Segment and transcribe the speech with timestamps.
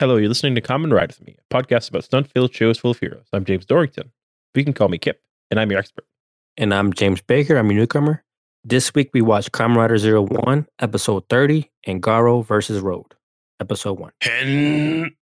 [0.00, 2.92] Hello, you're listening to Common Ride with Me, a podcast about stunt filled shows full
[2.92, 3.26] of heroes.
[3.32, 4.12] I'm James Dorrington.
[4.54, 6.04] You can call me Kip, and I'm your expert.
[6.56, 7.56] And I'm James Baker.
[7.56, 8.22] I'm your newcomer.
[8.62, 13.06] This week we watched Kamen Rider Zero One, Episode 30, and Garo versus Road,
[13.58, 14.12] Episode 1.
[14.20, 15.16] Hen.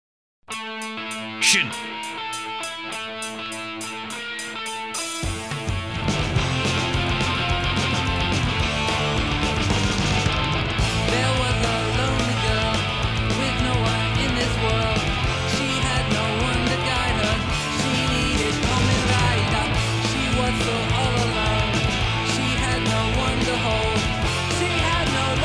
[1.43, 1.71] Shin.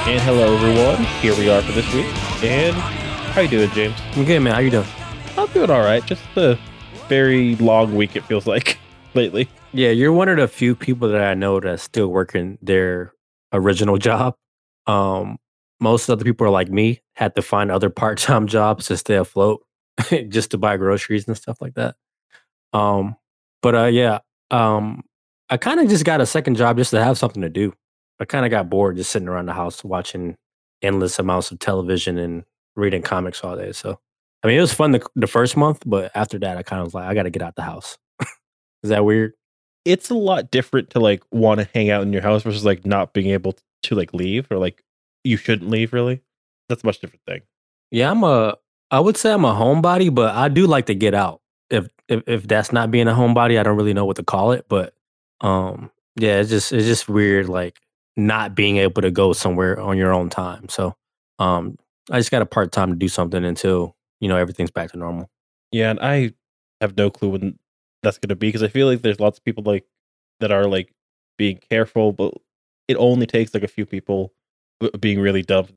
[0.07, 1.03] And hello, everyone.
[1.21, 2.05] Here we are for this week.
[2.41, 2.73] And
[3.33, 3.93] how you doing, James?
[4.15, 4.53] I'm good, man.
[4.53, 4.87] How you doing?
[5.37, 6.03] I'm doing all right.
[6.05, 6.57] Just a
[7.09, 8.79] very long week, it feels like,
[9.15, 9.49] lately.
[9.73, 13.11] Yeah, you're one of the few people that I know that's still working their
[13.51, 14.35] original job.
[14.87, 15.39] Um,
[15.81, 19.61] most other people are like me, had to find other part-time jobs to stay afloat,
[20.29, 21.95] just to buy groceries and stuff like that.
[22.71, 23.17] Um,
[23.61, 24.19] but uh, yeah,
[24.51, 25.03] um,
[25.49, 27.73] I kind of just got a second job just to have something to do.
[28.19, 30.37] I kind of got bored just sitting around the house watching
[30.81, 32.43] endless amounts of television and
[32.75, 33.71] reading comics all day.
[33.71, 33.99] So,
[34.43, 36.87] I mean, it was fun the, the first month, but after that, I kind of
[36.87, 37.97] was like, I got to get out the house.
[38.83, 39.33] Is that weird?
[39.85, 42.85] It's a lot different to like want to hang out in your house versus like
[42.85, 44.83] not being able to like leave or like
[45.23, 46.21] you shouldn't leave, really.
[46.69, 47.41] That's a much different thing.
[47.91, 48.55] Yeah, I'm a.
[48.91, 51.41] I would say I'm a homebody, but I do like to get out.
[51.69, 54.51] If if if that's not being a homebody, I don't really know what to call
[54.51, 54.65] it.
[54.67, 54.93] But
[55.41, 57.79] um, yeah, it's just it's just weird, like
[58.17, 60.67] not being able to go somewhere on your own time.
[60.69, 60.95] So
[61.39, 61.77] um,
[62.11, 64.97] I just got a part time to do something until you know everything's back to
[64.97, 65.29] normal.
[65.71, 66.33] Yeah, and I
[66.81, 67.59] have no clue when
[68.03, 69.85] that's going to be because I feel like there's lots of people like
[70.39, 70.93] that are like
[71.37, 72.33] being careful, but
[72.87, 74.33] it only takes like a few people
[74.99, 75.67] being really dumb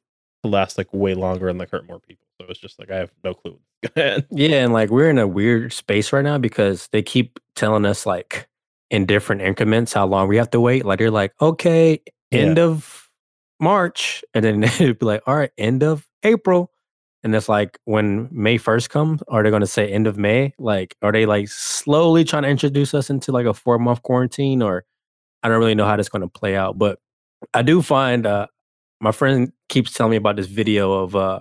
[0.42, 2.26] to last like way longer and like hurt more people.
[2.40, 3.58] So it's just like I have no clue.
[4.30, 8.04] Yeah, and like we're in a weird space right now because they keep telling us
[8.06, 8.46] like
[8.90, 10.84] in different increments how long we have to wait.
[10.84, 12.00] Like they're like, okay,
[12.32, 13.08] end of
[13.60, 16.70] March, and then they'd be like, all right, end of April.
[17.22, 20.54] And it's like when May 1st comes, are they going to say end of May?
[20.58, 24.62] Like, are they like slowly trying to introduce us into like a four month quarantine?
[24.62, 24.84] Or
[25.42, 26.78] I don't really know how that's going to play out.
[26.78, 26.98] But
[27.52, 28.46] I do find uh,
[29.00, 31.40] my friend keeps telling me about this video of uh,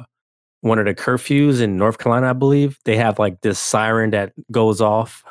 [0.62, 2.78] one of the curfews in North Carolina, I believe.
[2.84, 5.24] They have like this siren that goes off,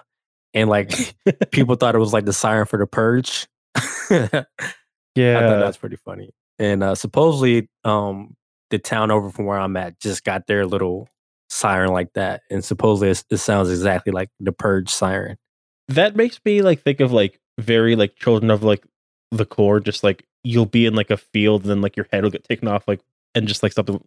[0.54, 1.14] and like
[1.50, 3.46] people thought it was like the siren for the purge.
[5.38, 6.30] I thought yeah, that's pretty funny.
[6.58, 8.36] And uh, supposedly, um,
[8.70, 11.08] the town over from where I'm at just got their little
[11.50, 15.36] siren like that, and supposedly it sounds exactly like the purge siren.
[15.88, 18.84] that makes me like think of like very like children of like
[19.30, 19.82] the corn.
[19.84, 22.44] Just like you'll be in like a field and then like your head will get
[22.44, 23.00] taken off, like
[23.34, 24.02] and just like something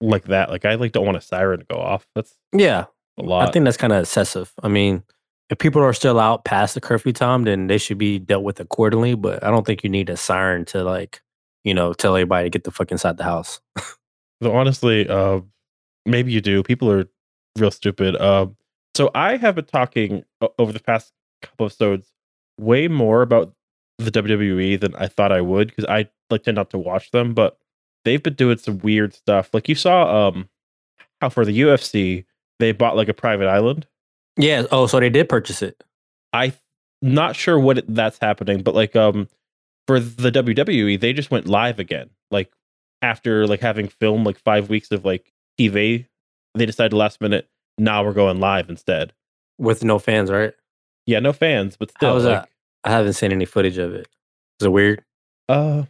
[0.00, 0.50] like that.
[0.50, 2.06] Like I like don't want a siren to go off.
[2.14, 2.86] That's Yeah,
[3.18, 3.48] a lot.
[3.48, 4.52] I think that's kind of excessive.
[4.62, 5.02] I mean,
[5.50, 8.60] if people are still out past the curfew time, then they should be dealt with
[8.60, 9.14] accordingly.
[9.14, 11.22] But I don't think you need a siren to like,
[11.64, 13.60] you know, tell everybody to get the fuck inside the house.
[14.42, 15.40] So honestly, uh,
[16.04, 16.62] maybe you do.
[16.62, 17.08] People are
[17.58, 18.16] real stupid.
[18.16, 18.48] Uh,
[18.94, 20.24] so I have been talking
[20.58, 21.12] over the past
[21.42, 22.12] couple of episodes
[22.58, 23.54] way more about
[23.98, 27.34] the WWE than I thought I would because I like tend not to watch them,
[27.34, 27.58] but
[28.04, 29.50] they've been doing some weird stuff.
[29.52, 30.48] Like you saw, um,
[31.20, 32.24] how for the UFC
[32.58, 33.86] they bought like a private island.
[34.36, 34.64] Yeah.
[34.70, 35.82] Oh, so they did purchase it.
[36.32, 36.52] I
[37.02, 39.28] not sure what it, that's happening, but like um
[39.86, 42.10] for the WWE, they just went live again.
[42.30, 42.52] Like
[43.02, 46.06] after like having filmed like five weeks of like TV,
[46.54, 47.48] they decided last minute,
[47.78, 49.12] now we're going live instead.
[49.58, 50.52] with no fans, right?
[51.06, 52.48] Yeah, no fans, but still like, that?
[52.84, 54.08] I haven't seen any footage of it.
[54.60, 55.04] Is it weird?
[55.48, 55.84] Uh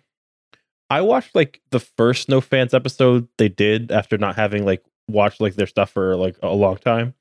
[0.88, 5.40] I watched like the first no fans episode they did after not having like watched
[5.40, 7.14] like their stuff for like a long time.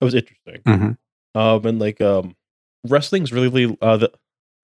[0.00, 0.62] It was interesting.
[0.66, 1.38] Mm-hmm.
[1.40, 2.34] Um, and like um,
[2.88, 4.10] wrestling's really uh the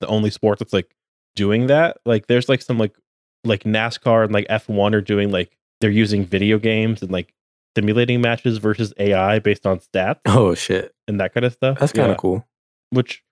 [0.01, 0.95] the only sport that's like
[1.35, 1.99] doing that.
[2.05, 2.97] Like, there's like some like
[3.45, 7.33] like NASCAR and like F1 are doing like they're using video games and like
[7.77, 11.79] simulating matches versus AI based on stats Oh shit, and that kind of stuff.
[11.79, 12.19] that's kind of Yeah.
[12.21, 12.47] cool.
[12.91, 13.23] Which,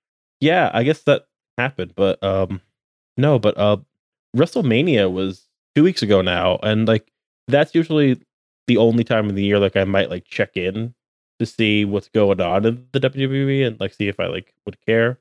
[0.41, 1.25] yeah, I guess that
[1.59, 2.61] happened, but um,
[3.17, 3.79] no, but uh,
[4.37, 7.11] WrestleMania was two weeks ago now, and like
[7.49, 8.21] that's usually
[8.67, 10.95] the only time of the year like I might like check in
[11.45, 14.79] to see what's going on in the WWE and like see if I like would
[14.87, 15.19] care.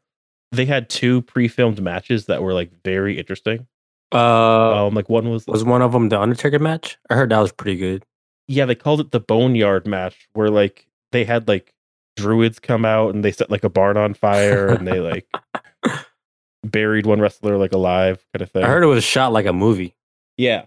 [0.52, 3.68] They had two pre-filmed matches that were like very interesting.
[4.14, 6.98] Uh, Um, like one was was one of them the Undertaker match?
[7.10, 8.06] I heard that was pretty good.
[8.48, 11.74] yeah, they called it the Boneyard match, where like they had like
[12.16, 15.28] druids come out and they set like a barn on fire and they like
[16.64, 18.64] buried one wrestler like alive, kind of thing.
[18.64, 19.96] I heard it was shot like a movie.
[20.38, 20.66] yeah,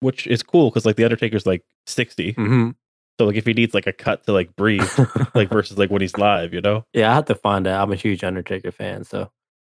[0.00, 2.70] which is cool because like the Undertaker's like sixty, Mm-hmm.
[3.18, 4.88] So like if he needs like a cut to like breathe,
[5.34, 6.84] like versus like when he's live, you know?
[6.92, 7.80] Yeah, I have to find that.
[7.80, 9.30] I'm a huge Undertaker fan, so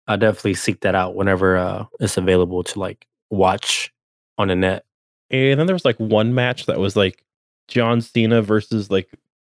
[0.06, 3.92] I definitely seek that out whenever uh, it's available to like watch
[4.36, 4.84] on the net.
[5.30, 7.24] And then there was like one match that was like
[7.68, 9.08] John Cena versus like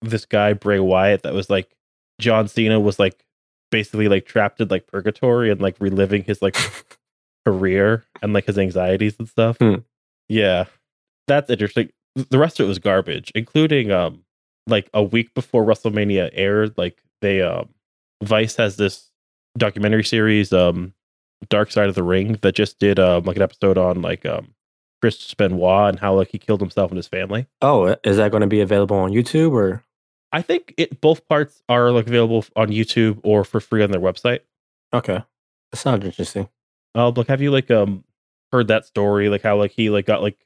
[0.01, 1.75] this guy Bray Wyatt that was like
[2.19, 3.25] John Cena was like
[3.71, 6.55] basically like trapped in like purgatory and like reliving his like
[7.45, 9.57] career and like his anxieties and stuff.
[9.57, 9.77] Hmm.
[10.29, 10.65] Yeah.
[11.27, 11.89] That's interesting.
[12.15, 14.23] The rest of it was garbage, including um
[14.67, 17.69] like a week before WrestleMania aired, like they um
[18.23, 19.09] Vice has this
[19.57, 20.93] documentary series, um
[21.49, 24.53] Dark Side of the Ring, that just did um like an episode on like um
[25.01, 27.45] Chris Benoit and how like he killed himself and his family.
[27.61, 29.83] Oh, is that going to be available on YouTube or?
[30.31, 33.99] I think it both parts are like available on YouTube or for free on their
[33.99, 34.39] website.
[34.93, 35.21] Okay,
[35.71, 36.47] that sounds interesting.
[36.95, 38.05] Uh, like, have you like um
[38.53, 39.27] heard that story?
[39.27, 40.37] Like how like he like got like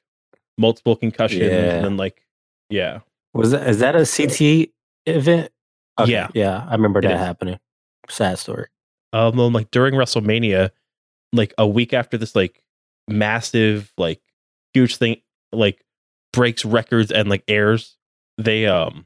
[0.58, 1.76] multiple concussions Yeah.
[1.76, 2.22] and then like
[2.70, 3.00] yeah
[3.34, 4.70] Was that is that a CT
[5.06, 5.52] event?
[6.06, 6.30] Yeah.
[6.36, 7.60] yeah, I remember that happening.
[8.10, 8.68] Sad story.
[9.14, 10.70] um like during WrestleMania,
[11.34, 12.62] like a week after this like
[13.08, 14.22] massive like
[14.74, 15.18] huge thing
[15.52, 15.84] like
[16.34, 17.98] breaks records and like airs,
[18.38, 19.06] they um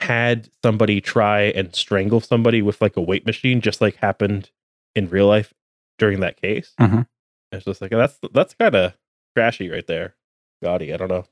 [0.00, 4.50] had somebody try and strangle somebody with like a weight machine, just like happened
[4.96, 5.54] in real life
[5.98, 6.72] during that case.
[6.80, 7.06] Mhm.
[7.52, 8.94] It's just like that's that's kind of
[9.36, 10.16] trashy right there.
[10.62, 11.24] Gaudy, I don't know.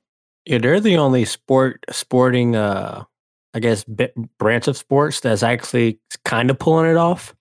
[0.47, 3.05] Yeah, they're the only sport sporting uh
[3.55, 7.35] I guess b- branch of sports that's actually kind of pulling it off.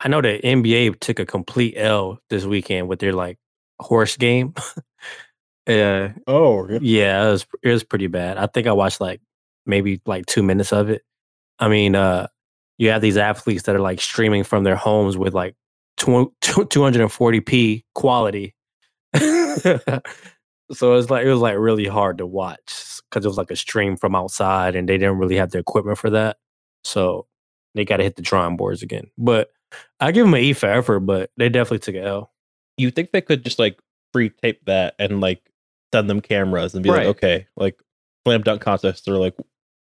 [0.00, 3.38] I know the NBA took a complete L this weekend with their like
[3.80, 4.54] horse game.
[5.68, 8.38] uh Oh, yeah, it was it was pretty bad.
[8.38, 9.20] I think I watched like
[9.66, 11.02] maybe like 2 minutes of it.
[11.58, 12.28] I mean, uh
[12.78, 15.54] you have these athletes that are like streaming from their homes with like
[15.98, 18.54] tw- 240p quality.
[20.72, 23.50] so it was like it was like really hard to watch because it was like
[23.50, 26.36] a stream from outside and they didn't really have the equipment for that.
[26.84, 27.26] So
[27.74, 29.10] they got to hit the drawing boards again.
[29.16, 29.50] But
[30.00, 32.32] I give them an E for effort, but they definitely took an L.
[32.76, 33.78] you think they could just like
[34.12, 35.42] pre tape that and like
[35.92, 37.06] send them cameras and be Right.
[37.06, 37.78] like, okay, like
[38.26, 39.34] slam dunk contests or like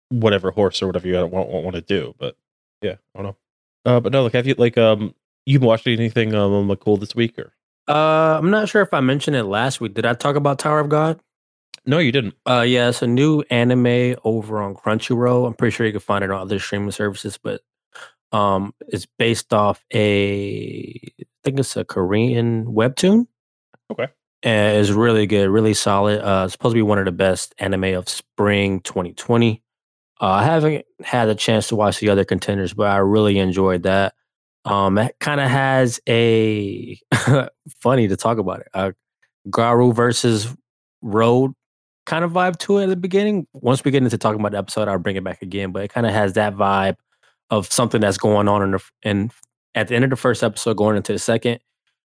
[0.10, 2.14] whatever horse or whatever you want, want, want to do.
[2.20, 2.36] But
[2.82, 3.38] yeah, I don't know.
[3.86, 5.14] Uh, but no, like, have you like um
[5.46, 7.54] you been watching anything um cool this week or
[7.88, 9.94] Uh, I'm not sure if I mentioned it last week.
[9.94, 11.20] Did I talk about Tower of God?
[11.86, 12.00] no?
[12.00, 12.36] You didn't.
[12.48, 15.46] Uh, yeah, it's a new anime over on Crunchyroll.
[15.48, 17.62] I'm pretty sure you can find it on other streaming services, but
[18.32, 23.28] um, it's based off a, I think it's a Korean webtoon.
[23.92, 24.08] Okay.
[24.42, 26.22] and it's really good, really solid.
[26.22, 29.62] Uh, it's supposed to be one of the best anime of spring 2020.
[30.20, 33.84] Uh, I haven't had a chance to watch the other contenders, but I really enjoyed
[33.84, 34.16] that.
[34.66, 37.00] Um, it kind of has a
[37.80, 38.68] funny to talk about it.
[38.74, 38.92] Uh,
[39.50, 40.54] Garo versus
[41.02, 41.54] Road
[42.06, 43.48] kind of vibe to it at the beginning.
[43.54, 45.72] Once we get into talking about the episode, I'll bring it back again.
[45.72, 46.96] But it kind of has that vibe
[47.50, 49.32] of something that's going on in the in
[49.76, 51.60] at the end of the first episode, going into the second.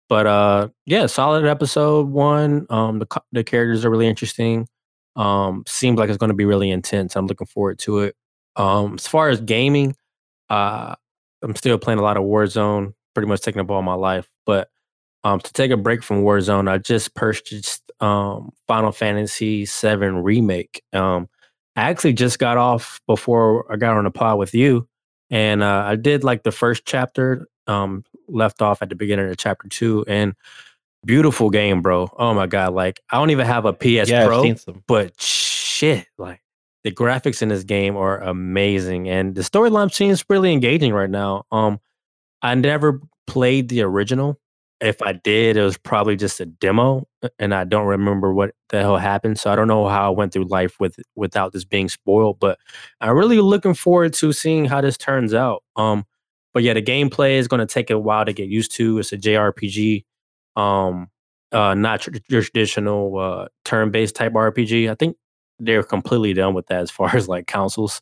[0.07, 2.65] But uh, yeah, solid episode one.
[2.69, 4.67] Um, the the characters are really interesting.
[5.15, 7.15] Um, seems like it's going to be really intense.
[7.15, 8.15] I'm looking forward to it.
[8.55, 9.95] Um, as far as gaming,
[10.49, 10.95] uh,
[11.41, 12.93] I'm still playing a lot of Warzone.
[13.13, 14.69] Pretty much taking up all my life, but
[15.23, 20.83] um, to take a break from Warzone, I just purchased um, Final Fantasy VII Remake.
[20.93, 21.27] Um,
[21.75, 24.87] I actually just got off before I got on the pod with you,
[25.29, 27.47] and uh, I did like the first chapter.
[27.67, 30.33] Um, left off at the beginning of chapter two, and
[31.05, 32.09] beautiful game, bro.
[32.17, 32.73] Oh my god!
[32.73, 34.83] Like I don't even have a PS yeah, Pro I've seen some.
[34.87, 36.41] but shit, like
[36.83, 41.43] the graphics in this game are amazing, and the storyline seems really engaging right now.
[41.51, 41.79] Um,
[42.41, 44.39] I never played the original.
[44.81, 47.05] If I did, it was probably just a demo,
[47.37, 49.37] and I don't remember what the hell happened.
[49.37, 52.39] So I don't know how I went through life with without this being spoiled.
[52.39, 52.57] But
[53.01, 55.63] I'm really looking forward to seeing how this turns out.
[55.75, 56.05] Um,
[56.53, 58.99] but yeah, the gameplay is going to take a while to get used to.
[58.99, 60.05] It's a JRPG,
[60.55, 61.09] um,
[61.51, 64.89] uh, not tr- your traditional uh, turn-based type RPG.
[64.89, 65.17] I think
[65.59, 68.01] they're completely done with that as far as like consoles.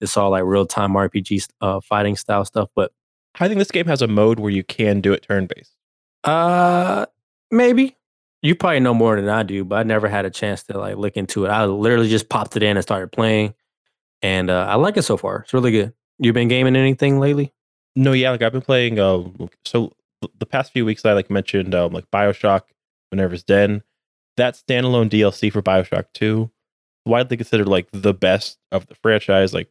[0.00, 2.70] It's all like real-time RPG uh, fighting style stuff.
[2.74, 2.92] But
[3.40, 5.74] I think this game has a mode where you can do it turn based.
[6.24, 7.06] uh,
[7.50, 7.96] maybe
[8.42, 10.96] you probably know more than I do, but I never had a chance to like
[10.96, 11.48] look into it.
[11.48, 13.54] I literally just popped it in and started playing,
[14.22, 15.38] and uh, I like it so far.
[15.40, 15.92] It's really good.
[16.18, 17.52] You been gaming anything lately?
[17.96, 18.98] No, yeah, like I've been playing.
[18.98, 19.24] Uh,
[19.64, 19.92] so
[20.38, 22.62] the past few weeks, I like mentioned um, like Bioshock,
[23.10, 23.82] Minerva's Den,
[24.36, 26.50] that standalone DLC for Bioshock Two,
[27.06, 29.54] widely considered like the best of the franchise.
[29.54, 29.70] Like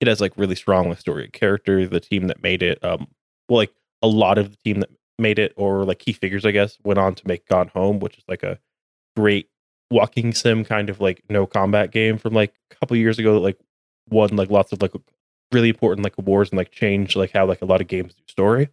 [0.00, 1.86] it has like really strong like story character.
[1.86, 3.08] The team that made it, um,
[3.48, 6.52] well, like a lot of the team that made it, or like key figures, I
[6.52, 8.58] guess, went on to make Gone Home, which is like a
[9.16, 9.48] great
[9.90, 13.40] walking sim kind of like no combat game from like a couple years ago that
[13.40, 13.58] like
[14.10, 14.92] won like lots of like
[15.52, 18.22] really important like awards and like changed like how like a lot of games do
[18.28, 18.68] story.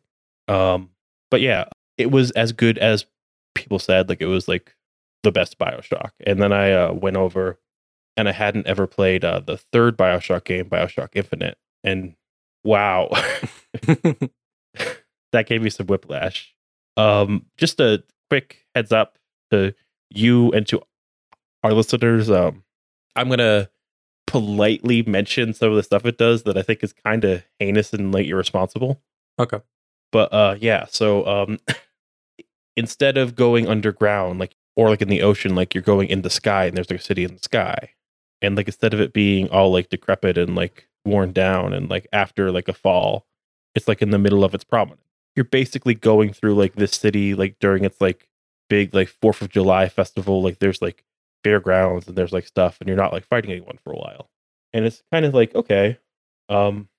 [0.47, 0.89] Um,
[1.31, 1.65] but yeah,
[1.97, 3.05] it was as good as
[3.55, 4.09] people said.
[4.09, 4.75] Like it was like
[5.23, 6.11] the best Bioshock.
[6.25, 7.59] And then I uh, went over
[8.17, 12.15] and I hadn't ever played uh, the third Bioshock game, Bioshock Infinite, and
[12.63, 13.09] wow,
[15.31, 16.53] that gave me some whiplash.
[16.95, 19.17] Um, just a quick heads up
[19.51, 19.73] to
[20.09, 20.81] you and to
[21.63, 22.29] our listeners.
[22.29, 22.63] Um,
[23.15, 23.69] I'm gonna
[24.27, 27.93] politely mention some of the stuff it does that I think is kind of heinous
[27.93, 29.01] and like irresponsible.
[29.39, 29.59] Okay.
[30.11, 30.85] But uh, yeah.
[30.89, 31.59] So um,
[32.77, 36.29] instead of going underground, like or like in the ocean, like you're going in the
[36.29, 37.91] sky, and there's like a city in the sky,
[38.43, 42.07] and like instead of it being all like decrepit and like worn down and like
[42.13, 43.25] after like a fall,
[43.75, 47.33] it's like in the middle of its prominence You're basically going through like this city
[47.35, 48.27] like during its like
[48.69, 50.43] big like Fourth of July festival.
[50.43, 51.03] Like there's like
[51.43, 54.29] fairgrounds and there's like stuff, and you're not like fighting anyone for a while.
[54.73, 55.99] And it's kind of like okay,
[56.49, 56.89] um,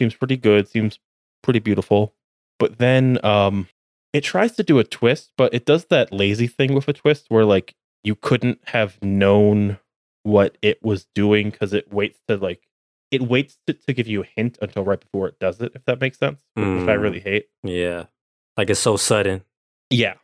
[0.00, 0.98] seems pretty good, seems
[1.42, 2.14] pretty beautiful,
[2.58, 3.68] but then um,
[4.12, 7.26] it tries to do a twist, but it does that lazy thing with a twist
[7.28, 9.78] where like you couldn't have known
[10.24, 12.66] what it was doing because it waits to like
[13.10, 15.84] it waits to, to give you a hint until right before it does it if
[15.84, 17.00] that makes sense which i Mm.
[17.00, 18.04] really hate yeah.
[18.56, 19.42] Like it's so sudden.
[19.90, 20.14] yeah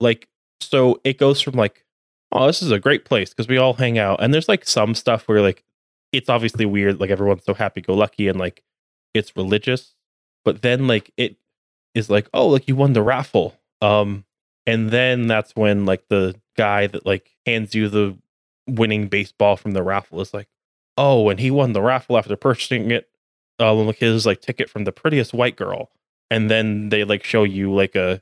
[0.00, 0.28] like
[0.60, 1.84] so it goes from like
[2.32, 4.94] oh this is a great place because we all hang out and there's like some
[4.94, 5.64] stuff where like
[6.12, 8.62] it's obviously weird like everyone's so happy go lucky and like
[9.14, 9.94] it's religious
[10.44, 11.36] but then like it
[11.94, 14.24] is like oh like you won the raffle um
[14.66, 18.16] and then that's when like the guy that like hands you the
[18.68, 20.48] winning baseball from the raffle is like
[20.98, 23.08] oh and he won the raffle after purchasing it
[23.60, 25.90] uh like his like ticket from the prettiest white girl
[26.30, 28.20] and then they like show you like a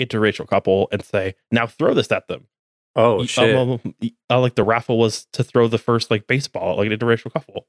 [0.00, 2.46] interracial couple and say now throw this at them
[2.94, 3.56] Oh Y- shit.
[3.56, 3.94] um, um,
[4.28, 7.32] uh, like the raffle was to throw the first like baseball at, like an interracial
[7.32, 7.66] couple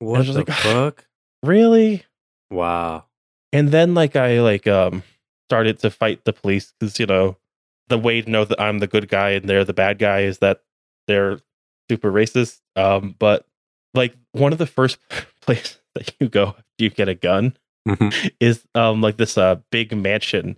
[0.00, 1.06] what the like, fuck?
[1.42, 2.04] really
[2.50, 3.04] Wow.
[3.52, 5.02] and then like i like um
[5.48, 7.36] started to fight the police because you know
[7.88, 10.38] the way to know that i'm the good guy and they're the bad guy is
[10.38, 10.62] that
[11.06, 11.38] they're
[11.90, 13.46] super racist um but
[13.94, 14.98] like one of the first
[15.42, 18.30] places that you go you get a gun Mhm.
[18.40, 20.56] is um like this uh big mansion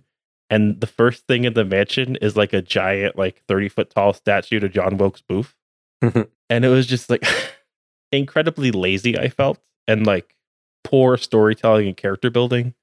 [0.49, 4.13] and the first thing in the mansion is like a giant like 30 foot tall
[4.13, 5.53] statue to john wilkes booth
[6.03, 6.29] Mhm.
[6.49, 7.23] and it was just like
[8.11, 10.35] incredibly lazy i felt and like
[10.83, 12.73] poor storytelling and character building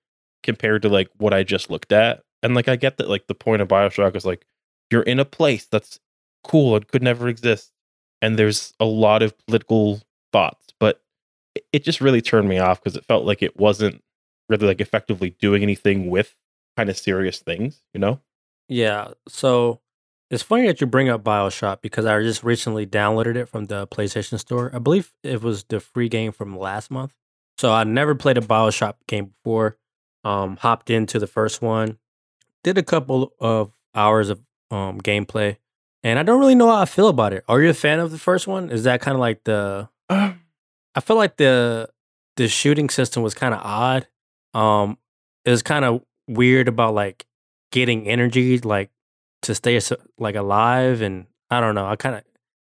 [0.43, 3.35] compared to like what i just looked at and like i get that like the
[3.35, 4.45] point of bioshock is like
[4.91, 5.99] you're in a place that's
[6.43, 7.73] cool and could never exist
[8.25, 10.01] and there's a lot of political
[10.33, 11.03] thoughts but
[11.55, 14.03] it- it just really turned me off because it felt like it wasn't
[14.49, 16.35] really like effectively doing anything with
[16.77, 18.21] kind of serious things you know
[18.69, 19.13] Yeah.
[19.29, 19.81] So
[20.31, 23.87] it's funny that you bring up Bioshock because I just recently downloaded it from the
[23.87, 24.71] PlayStation Store.
[24.75, 27.13] I believe it was the free game from last month.
[27.59, 29.77] So I never played a Bioshock game before.
[30.25, 31.99] Um, hopped into the first one,
[32.65, 34.41] did a couple of hours of
[34.71, 35.59] um gameplay,
[36.05, 37.45] and I don't really know how I feel about it.
[37.49, 38.71] Are you a fan of the first one?
[38.71, 39.89] Is that kind of like the?
[40.11, 41.89] I feel like the
[42.37, 44.07] the shooting system was kind of odd.
[44.53, 44.99] Um,
[45.45, 47.27] it was kind of weird about like
[47.73, 48.91] getting energy, like
[49.43, 49.81] to stay
[50.19, 51.87] like alive, and I don't know.
[51.87, 52.23] I kind of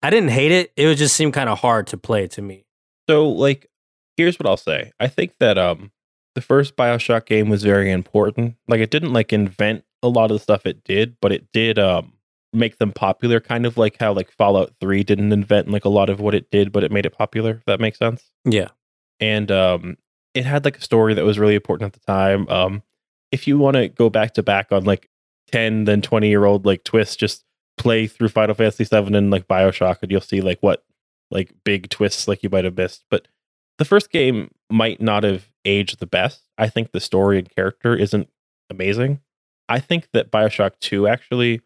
[0.02, 0.72] I didn't hate it.
[0.76, 2.64] It would just seem kind of hard to play to me.
[3.10, 3.68] So like
[4.16, 4.92] here's what I'll say.
[5.00, 5.90] I think that um
[6.36, 8.54] the first BioShock game was very important.
[8.68, 11.78] Like it didn't like invent a lot of the stuff it did, but it did
[11.78, 12.12] um
[12.52, 16.08] make them popular kind of like how like Fallout 3 didn't invent like a lot
[16.08, 18.30] of what it did, but it made it popular, if that makes sense.
[18.44, 18.68] Yeah.
[19.20, 19.96] And um
[20.34, 22.48] it had like a story that was really important at the time.
[22.48, 22.82] Um
[23.32, 25.08] if you want to go back to back on like
[25.52, 27.44] 10 then 20 year old like twists, just
[27.76, 30.84] play through Final Fantasy 7 and like BioShock and you'll see like what
[31.30, 33.04] like big twists like you might have missed.
[33.10, 33.28] But
[33.78, 36.42] the first game might not have aged the best.
[36.56, 38.28] I think the story and character isn't
[38.70, 39.20] amazing.
[39.68, 41.60] I think that BioShock 2 actually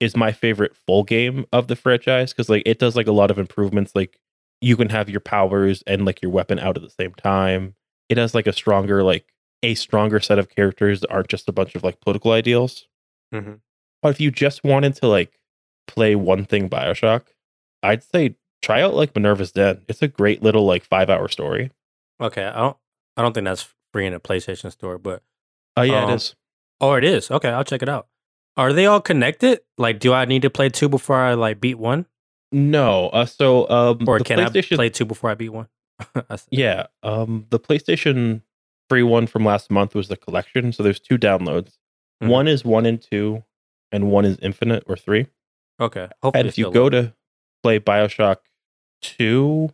[0.00, 3.30] is my favorite full game of the franchise because like it does like a lot
[3.30, 3.92] of improvements.
[3.94, 4.18] Like
[4.60, 7.74] you can have your powers and like your weapon out at the same time.
[8.08, 11.52] It has like a stronger like a stronger set of characters that aren't just a
[11.52, 12.86] bunch of like political ideals.
[13.34, 13.54] Mm-hmm.
[14.02, 15.38] But if you just wanted to like
[15.88, 17.22] play one thing Bioshock,
[17.82, 19.82] I'd say try out like Minerva's Den.
[19.88, 21.70] It's a great little like five hour story.
[22.20, 22.44] Okay.
[22.44, 22.76] I don't.
[23.16, 25.22] I don't think that's free in a PlayStation Store, but
[25.76, 26.34] Oh yeah, Um, it is.
[26.80, 27.30] oh, it is.
[27.30, 28.06] Okay, I'll check it out.
[28.58, 29.60] Are they all connected?
[29.78, 32.06] Like, do I need to play two before I like beat one,
[32.52, 35.68] No, uh, so um, or the can I play two before I beat one?
[36.14, 36.38] I.
[36.50, 38.42] Yeah, um, the PlayStation
[38.90, 40.72] free one from last month was the collection.
[40.72, 41.76] So there's two downloads.
[42.22, 42.28] Mhm.
[42.28, 43.44] One is one and two,
[43.92, 45.26] and one is Infinite or three.
[45.80, 46.08] Okay.
[46.22, 47.14] Hopefully, And if you go to
[47.62, 48.38] play Bioshock
[49.02, 49.70] two,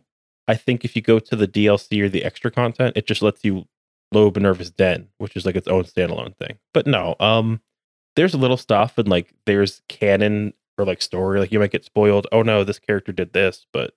[0.47, 3.43] I think if you go to the DLC or the extra content, it just lets
[3.43, 3.65] you
[4.11, 6.59] load Minerva's Den, which is like its own standalone thing.
[6.73, 7.61] But no, um,
[8.15, 11.39] there's a little stuff and like there's canon or like story.
[11.39, 12.27] Like you might get spoiled.
[12.31, 13.93] Oh no, this character did this, but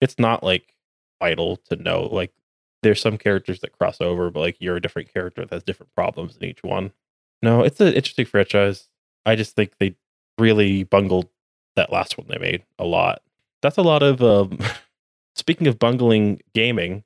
[0.00, 0.74] it's not like
[1.22, 2.02] vital to know.
[2.02, 2.32] Like
[2.82, 5.94] there's some characters that cross over, but like you're a different character that has different
[5.94, 6.92] problems in each one.
[7.42, 8.88] No, it's an interesting franchise.
[9.26, 9.96] I just think they
[10.38, 11.28] really bungled
[11.76, 13.22] that last one they made a lot.
[13.62, 14.58] That's a lot of um
[15.36, 17.04] speaking of bungling gaming,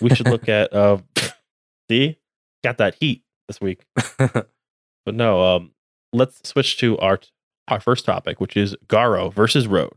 [0.00, 0.98] we should look at uh
[1.90, 2.18] see
[2.64, 3.84] got that heat this week.
[4.18, 5.70] But no, um
[6.16, 7.20] let's switch to our
[7.68, 9.92] our first topic, which is Garo versus Road.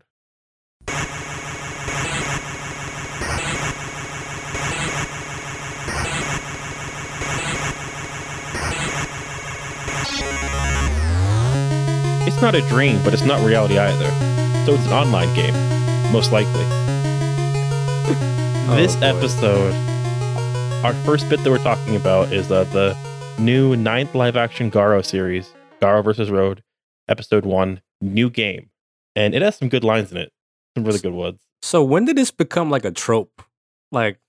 [12.27, 14.09] It's not a dream, but it's not reality either.
[14.65, 15.53] So it's an online game,
[16.13, 16.53] most likely.
[18.75, 19.05] this Oh, boy.
[19.07, 19.73] episode,
[20.85, 22.95] our first bit that we're talking about is uh, the
[23.41, 26.63] new ninth live action Garo series, Garo versus Road,
[27.07, 28.69] episode one, new game.
[29.15, 30.31] And it has some good lines in it,
[30.75, 31.41] some really good ones.
[31.61, 33.41] So when did this become like a trope?
[33.91, 34.19] Like,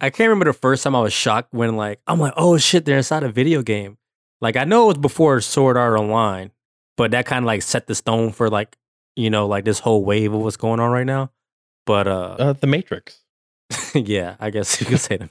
[0.00, 2.84] I can't remember the first time I was shocked when like I'm like, oh shit,
[2.84, 3.98] they're inside a video game.
[4.40, 6.52] Like I know it was before Sword Art Online,
[6.96, 8.76] but that kind of like set the stone for like
[9.16, 11.32] you know like this whole wave of what's going on right now.
[11.84, 13.24] But uh, Uh, the Matrix.
[13.94, 15.30] yeah, I guess you could say that.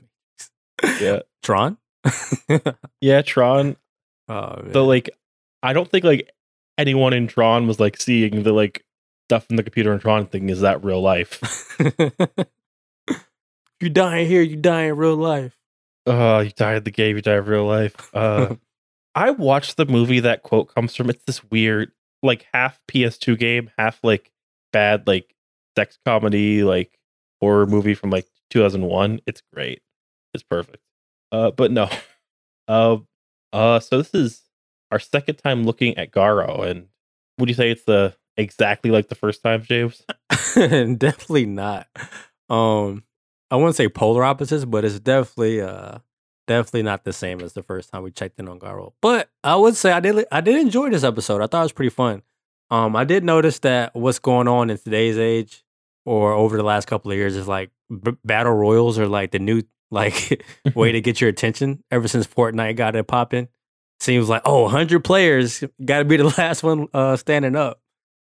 [1.02, 1.20] Yeah.
[1.44, 1.78] Tron.
[3.02, 3.78] Yeah, Tron.
[4.28, 5.10] oh, So, like,
[5.64, 6.30] I don't think, like,
[6.78, 8.84] anyone in Tron was, like, seeing the, like,
[9.28, 11.76] stuff in the computer in Tron thinking, Is that real life?
[13.80, 15.58] you die here, you die in real life.
[16.06, 17.96] Oh, you died in the game, you die in real life.
[18.14, 18.56] Uh,
[19.16, 21.10] I watched the movie that quote comes from.
[21.10, 21.92] It's this weird,
[22.24, 24.32] like half PS2 game, half like
[24.72, 25.36] bad, like
[25.76, 26.98] sex comedy, like
[27.42, 29.20] horror movie from like 2001.
[29.26, 29.82] It's great.
[30.34, 30.84] It's perfect.
[31.32, 31.90] Uh, but no.
[32.70, 32.98] Uh,
[33.54, 34.42] uh, so this is
[34.92, 36.88] our second time looking at Garo, and
[37.38, 40.04] would you say it's the exactly like the first time, James?
[40.56, 41.88] definitely not.
[42.50, 43.04] Um,
[43.52, 46.00] I wouldn't say polar opposites, but it's definitely uh
[46.48, 48.94] definitely not the same as the first time we checked in on Garo.
[49.02, 51.42] But I would say I did I did enjoy this episode.
[51.42, 52.24] I thought it was pretty fun.
[52.70, 55.64] Um, I did notice that what's going on in today's age
[56.06, 59.40] or over the last couple of years is like b- battle royals are like the
[59.40, 60.44] new like
[60.76, 63.48] way to get your attention ever since Fortnite got it popping.
[64.00, 67.80] Seems like oh, 100 players got to be the last one uh standing up.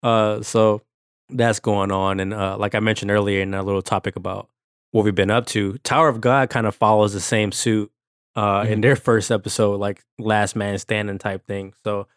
[0.04, 0.82] Uh, so
[1.30, 2.20] that's going on.
[2.20, 4.50] And uh, like I mentioned earlier in a little topic about
[4.92, 7.92] what we've been up to, Tower of God kind of follows the same suit
[8.36, 11.74] uh, in their first episode, like last man standing type thing.
[11.84, 12.08] So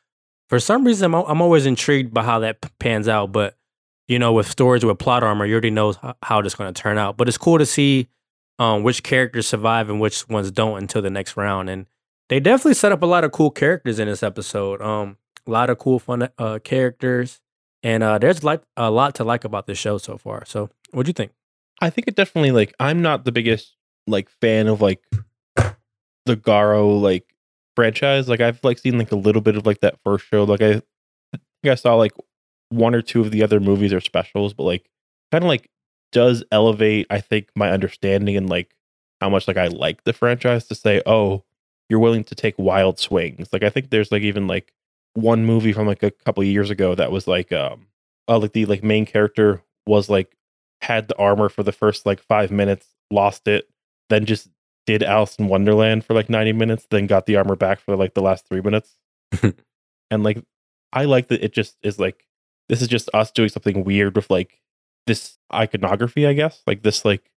[0.49, 3.33] for some reason, I'm, I'm always intrigued by how that pans out.
[3.33, 3.57] But
[4.09, 6.83] you know, with stories with plot armor, you already know h- how this going to
[6.83, 7.17] turn out.
[7.17, 8.09] But it's cool to see
[8.59, 11.71] um, which characters survive and which ones don't until the next round.
[11.71, 11.87] And
[12.29, 14.83] they definitely set up a lot of cool characters in this episode.
[14.83, 17.41] Um, a lot of cool, fun uh, characters.
[17.83, 20.45] And uh, there's like a lot to like about this show so far.
[20.45, 21.33] So, what do you think?
[21.81, 25.01] I think it definitely like I'm not the biggest like fan of like
[25.57, 27.35] the Garo like
[27.77, 28.29] franchise.
[28.29, 30.45] Like I've like seen like a little bit of like that first show.
[30.45, 30.71] Like I,
[31.33, 32.13] I think I saw like
[32.71, 34.91] one or two of the other movies or specials, but like
[35.31, 35.71] kind of like
[36.11, 38.75] does elevate I think my understanding and like
[39.21, 41.45] how much like I like the franchise to say, oh,
[41.89, 43.49] you're willing to take wild swings.
[43.53, 44.73] Like I think there's like even like
[45.15, 47.87] one movie from like a couple of years ago that was like um
[48.29, 50.37] uh, like the like main character was like
[50.81, 53.69] had the armor for the first like five minutes, lost it,
[54.11, 54.49] then just
[54.87, 58.15] did Alice in Wonderland for like 90 minutes, then got the armor back for like
[58.15, 58.97] the last three minutes.
[59.43, 60.43] and like
[60.93, 62.27] I like that it just is like
[62.69, 64.61] this is just us doing something weird with like
[65.07, 66.63] this iconography, I guess.
[66.67, 67.31] Like this like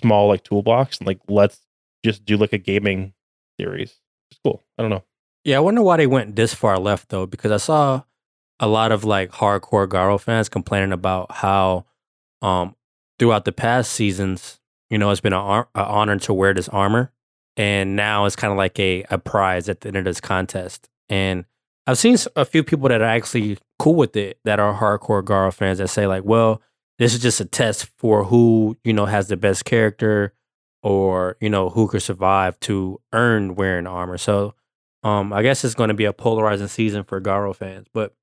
[0.00, 1.60] small like toolbox and like let's
[2.04, 3.14] just do like a gaming
[3.58, 3.96] series.
[4.30, 4.62] It's cool.
[4.78, 5.04] I don't know.
[5.44, 8.02] Yeah, I wonder why they went this far left though, because I saw
[8.60, 11.84] a lot of like hardcore Garo fans complaining about how
[12.40, 12.74] um
[13.18, 16.68] throughout the past seasons, you know, it's been an ar- a honor to wear this
[16.68, 17.12] armor,
[17.56, 20.88] and now it's kind of like a a prize at the end of this contest.
[21.08, 21.44] And
[21.86, 25.52] I've seen a few people that are actually cool with it, that are hardcore Garo
[25.52, 26.62] fans that say like, well,
[26.98, 30.32] this is just a test for who you know has the best character,
[30.84, 34.18] or you know who could survive to earn wearing armor.
[34.18, 34.54] So
[35.02, 38.14] um, I guess it's going to be a polarizing season for Garo fans, but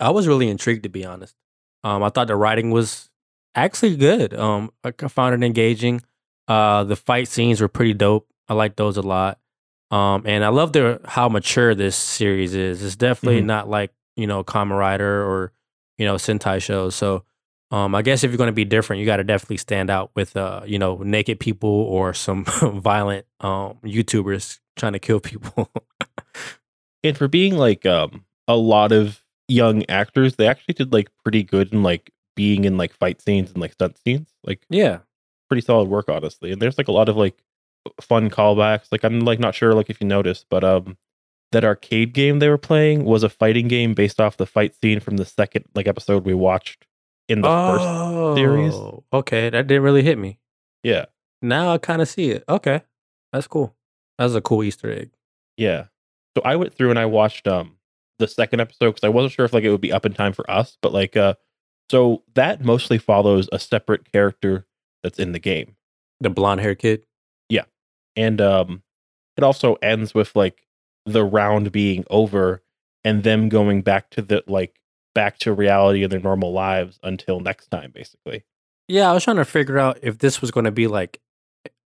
[0.00, 1.36] I was really intrigued to be honest.
[1.84, 3.10] Um, I thought the writing was
[3.54, 4.34] actually good.
[4.34, 6.00] Um, I found it engaging.
[6.48, 8.26] Uh, the fight scenes were pretty dope.
[8.48, 9.38] I like those a lot.
[9.90, 12.82] Um, and I love the how mature this series is.
[12.82, 13.46] It's definitely Mhm.
[13.46, 15.52] not like you know Kamen Rider or
[15.98, 16.94] you know Sentai shows.
[16.94, 17.24] So
[17.70, 20.10] Um, I guess if you're going to be different, you got to definitely stand out
[20.14, 25.70] with, uh, you know, naked people or some violent um, YouTubers trying to kill people.
[27.04, 31.42] And for being like um a lot of young actors, they actually did like pretty
[31.42, 34.28] good in like being in like fight scenes and like stunt scenes.
[34.44, 34.98] Like yeah,
[35.48, 36.52] pretty solid work honestly.
[36.52, 37.38] And there's like a lot of like
[38.00, 38.88] fun callbacks.
[38.90, 40.96] Like I'm like not sure like if you noticed, but um
[41.52, 45.00] that arcade game they were playing was a fighting game based off the fight scene
[45.00, 46.86] from the second like episode we watched
[47.28, 48.74] in the first series.
[48.74, 50.38] Oh, Okay, that didn't really hit me.
[50.82, 51.06] Yeah.
[51.42, 52.44] Now I kind of see it.
[52.48, 52.82] Okay,
[53.32, 53.74] that's cool.
[54.18, 55.10] That's a cool Easter egg.
[55.56, 55.86] Yeah.
[56.36, 57.76] So I went through and I watched um
[58.18, 60.32] the second episode because I wasn't sure if like it would be up in time
[60.32, 61.34] for us, but like uh
[61.90, 64.66] so that mostly follows a separate character
[65.02, 65.76] that's in the game.
[66.20, 67.02] The blonde hair kid.
[67.48, 67.64] Yeah.
[68.16, 68.82] And um
[69.36, 70.66] it also ends with like
[71.06, 72.62] the round being over
[73.04, 74.80] and them going back to the like
[75.14, 78.44] back to reality in their normal lives until next time basically.
[78.86, 81.20] Yeah, I was trying to figure out if this was going to be like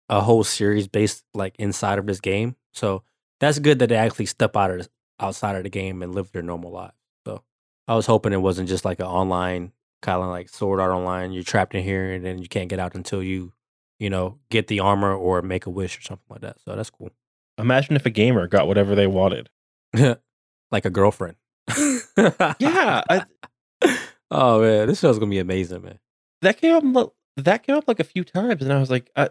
[0.09, 2.57] a whole series based like inside of this game.
[2.73, 3.03] So
[3.41, 4.89] that's good that they actually step out of
[5.21, 6.95] outside of the game and live their normal lives.
[7.27, 7.43] So
[7.87, 11.33] I was hoping it wasn't just like an online kind of like Sword Art Online.
[11.33, 13.53] You're trapped in here and then you can't get out until you,
[13.99, 16.61] you know, get the armor or make a wish or something like that.
[16.65, 17.11] So that's cool.
[17.59, 19.51] Imagine if a gamer got whatever they wanted.
[20.71, 21.37] like a girlfriend.
[22.59, 23.25] Yeah, I,
[24.31, 25.99] oh man, this show's gonna be amazing, man.
[26.43, 29.29] that came up that came up like a few times and I was like uh,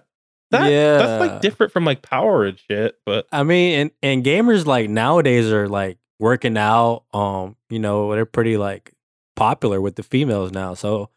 [0.51, 4.65] that that's like different from like power and shit, but I mean, and and gamers
[4.65, 7.03] like nowadays are like working out.
[7.13, 8.93] Um, you know, they're pretty like
[9.35, 10.73] popular with the females now.
[10.73, 11.09] So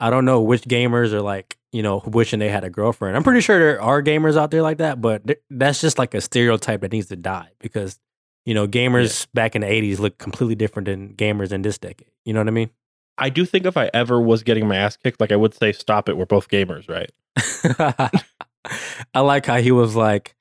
[0.00, 3.16] I don't know which gamers are like you know wishing they had a girlfriend.
[3.16, 6.14] I'm pretty sure there are gamers out there like that, but th- that's just like
[6.14, 7.98] a stereotype that needs to die because
[8.44, 12.10] you know gamers back in the 80s look completely different than gamers in this decade.
[12.24, 12.70] You know what I mean?
[13.18, 15.72] I do think if I ever was getting my ass kicked, like I would say,
[15.72, 16.16] stop it.
[16.16, 17.10] We're both gamers, right?
[19.14, 20.34] I like how he was like,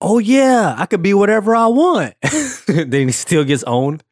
[0.00, 2.14] "Oh yeah, I could be whatever I want."
[2.66, 4.02] then he still gets owned.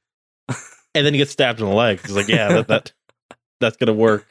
[0.94, 2.00] And then he gets stabbed in the leg.
[2.00, 2.92] He's like, yeah, that, that
[3.60, 4.26] that's gonna work.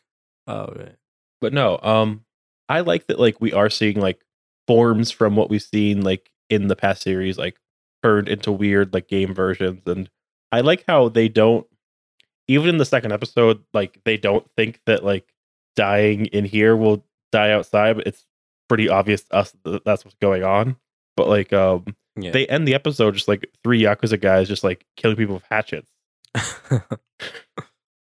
[0.48, 0.96] Oh man.
[1.42, 2.26] But no, um,
[2.68, 3.20] I like that.
[3.20, 4.22] Like we are seeing like
[4.68, 7.58] forms from what we've seen like in the past series, like
[8.04, 10.10] turned into weird like game versions, and
[10.52, 11.66] I like how they don't.
[12.48, 15.32] Even in the second episode, like they don't think that like
[15.76, 18.26] dying in here will die outside, but it's
[18.68, 20.76] pretty obvious to us that that's what's going on.
[21.16, 21.86] But like, um,
[22.16, 22.32] Yeah.
[22.32, 25.92] they end the episode just like three yakuza guys just like killing people with hatchets,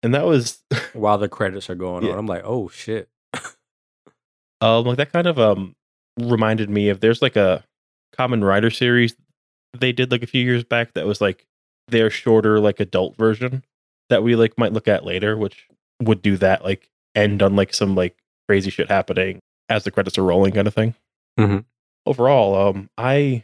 [0.03, 0.63] and that was
[0.93, 2.13] While the credits are going Yeah.
[2.13, 3.09] on, I'm like, "Oh shit."
[4.61, 5.75] um like that kind of um
[6.19, 7.63] reminded me of there's like a
[8.17, 9.15] Kamen Rider series
[9.77, 11.45] they did like a few years back that was like
[11.87, 13.63] their shorter like adult version
[14.09, 15.67] that we like might look at later which
[16.01, 18.15] would do that like end on like some like
[18.47, 20.93] crazy shit happening as the credits are rolling kind of thing
[21.39, 21.59] Mm-hmm.
[22.05, 23.43] overall um i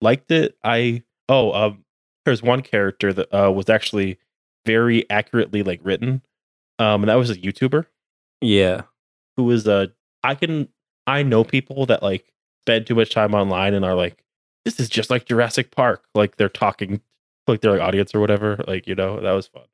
[0.00, 1.84] liked it i oh um
[2.24, 4.18] there's one character that uh was actually
[4.64, 6.22] very accurately like written
[6.78, 7.86] um and that was a youtuber
[8.40, 8.82] Yeah.
[9.36, 9.86] who is uh
[10.22, 10.68] I can
[11.06, 12.32] I know people that like
[12.62, 14.23] spend too much time online and are like,
[14.64, 16.04] this is just like Jurassic Park.
[16.14, 17.00] Like they're talking
[17.46, 18.58] like their like audience or whatever.
[18.66, 19.64] Like, you know, that was fun.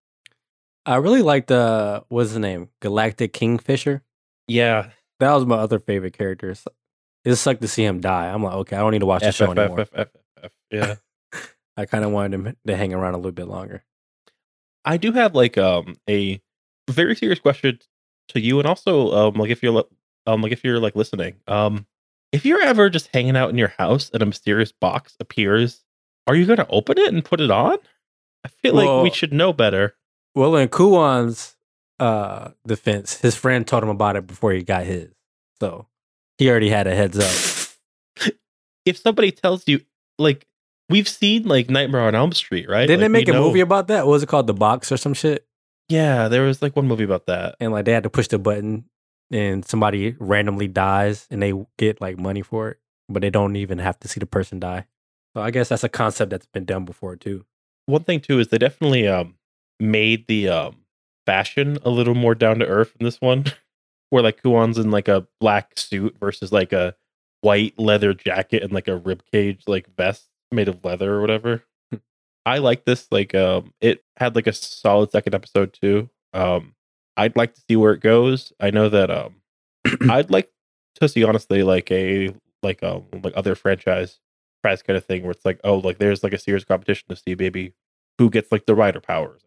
[0.87, 2.69] I really liked uh what's the name?
[2.81, 4.03] Galactic Kingfisher.
[4.49, 4.91] Yeah.
[5.21, 6.55] That was my other favorite character.
[7.25, 8.33] It sucked to see him die.
[8.33, 9.87] I'm like, okay, I don't need to watch the show anymore.
[10.71, 10.97] Yeah.
[11.77, 13.85] I kind of wanted him to hang around a little bit longer.
[14.85, 16.41] I do have like um a
[16.89, 17.79] very serious question
[18.29, 19.85] to you and also um like if you're
[20.27, 21.37] um like if you're like listening.
[21.47, 21.87] Um
[22.33, 25.85] if you're ever just hanging out in your house and a mysterious box appears,
[26.27, 27.79] are you gonna open it and put it on?
[28.45, 29.95] I feel like we should know better.
[30.35, 31.57] Well, in Kuon's
[31.99, 35.11] uh defense, his friend told him about it before he got his.
[35.61, 35.87] So
[36.39, 38.33] he already had a heads up.
[38.87, 39.81] if somebody tells you
[40.19, 40.47] like
[40.89, 42.87] we've seen like Nightmare on Elm Street, right?
[42.87, 44.07] Didn't Like, they make a know- movie about that?
[44.07, 44.47] What was it called?
[44.47, 45.47] The Box or some shit?
[45.89, 47.57] Yeah, there was like one movie about that.
[47.61, 48.85] And like they had to push the button
[49.31, 53.79] and somebody randomly dies and they get like money for it, but they don't even
[53.79, 54.87] have to see the person die.
[55.35, 57.45] So I guess that's a concept that's been done before too.
[57.87, 59.37] One thing too is they definitely um
[59.79, 60.77] made the um
[61.27, 63.45] fashion a little more down to earth in this one.
[64.11, 66.97] Where like Kuon's in like a black suit versus like a
[67.43, 71.63] white leather jacket and like a rib cage like vest made of leather or whatever.
[72.45, 73.07] I like this.
[73.13, 76.11] Like um it had like a solid second episode too.
[76.33, 76.75] Um
[77.21, 78.53] I'd like to see where it goes.
[78.61, 79.37] I know that um
[80.11, 80.51] I'd like
[80.97, 84.19] to see honestly like a like um like other franchise
[84.63, 87.17] prize kind of thing where it's like oh like there's like a serious competition to
[87.17, 87.75] see maybe
[88.19, 89.43] who gets like the rider powers,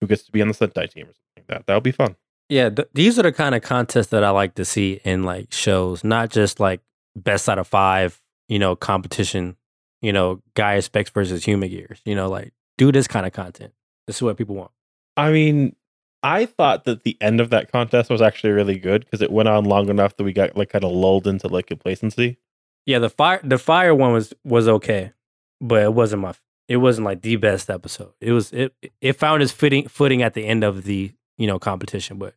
[0.00, 1.66] who gets to be on the Sentai team or something like that.
[1.66, 2.16] That would be fun.
[2.48, 5.52] Yeah, th- these are the kind of contests that I like to see in like
[5.52, 6.80] shows, not just like
[7.14, 9.56] best out of five, you know, competition,
[10.02, 12.00] you know, Zaia Specs versus Humagears.
[12.04, 13.72] You know, like do this kind of content.
[14.06, 14.70] This is what people want.
[15.16, 15.76] I mean,
[16.22, 19.48] I thought that the end of that contest was actually really good because it went
[19.48, 22.38] on long enough that we got like kind of lulled into like complacency.
[22.86, 25.12] Yeah, the fire the fire one was was okay,
[25.60, 26.34] but it wasn't my
[26.68, 28.12] it wasn't like the best episode.
[28.20, 31.58] It was it it found its fitting footing at the end of the you know
[31.58, 32.34] competition, but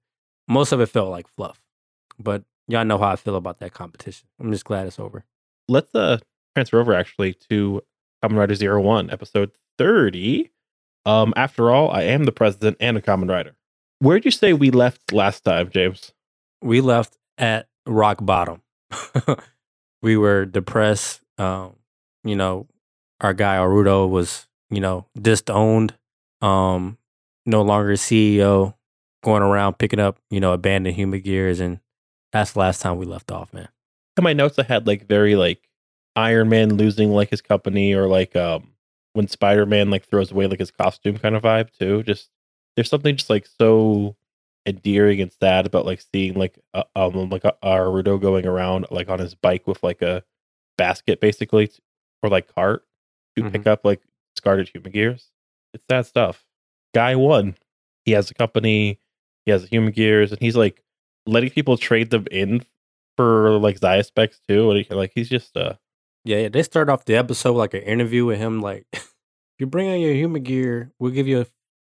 [0.47, 1.61] most of it felt like fluff.
[2.19, 4.27] But y'all know how I feel about that competition.
[4.39, 5.25] I'm just glad it's over.
[5.67, 6.19] Let's uh
[6.55, 7.81] transfer over actually to
[8.23, 10.51] Kamen Rider Zero One, episode thirty.
[11.05, 13.55] Um, after all, I am the president and a Kamen Rider.
[14.03, 16.11] Where'd you say we left last time, James?
[16.61, 18.61] We left at rock bottom.
[20.01, 21.21] we were depressed.
[21.37, 21.77] Um,
[22.25, 22.67] you know,
[23.21, 25.95] our guy Aruto was, you know, disowned.
[26.41, 26.97] Um,
[27.45, 28.73] no longer CEO,
[29.23, 31.79] going around picking up, you know, abandoned humagears, and
[32.33, 33.69] that's the last time we left off, man.
[34.17, 35.69] In my notes, I had like very like
[36.17, 38.73] Iron Man losing like his company, or like um
[39.13, 42.03] when Spider Man like throws away like his costume kind of vibe too.
[42.03, 42.29] Just
[42.75, 44.15] there's something just like so
[44.65, 49.09] endearing and sad about like seeing like uh, um like a, Aruto going around like
[49.09, 50.23] on his bike with like a
[50.77, 51.79] basket basically t-
[52.21, 52.85] or like cart
[53.35, 54.01] to pick up like
[54.35, 55.31] discarded humagears.
[55.73, 56.45] It's sad stuff.
[56.93, 57.55] Guy one,
[58.05, 58.99] He has a company.
[59.45, 60.83] He has humagears, and he's like
[61.25, 62.63] letting people trade them in
[63.17, 64.71] for like Zaya specs too.
[64.71, 65.73] And he, like he's just uh
[66.23, 66.49] Yeah, yeah.
[66.49, 69.11] They start off the episode with, like an interview with him, like, if
[69.59, 71.45] you bring in your humagear, we'll give you a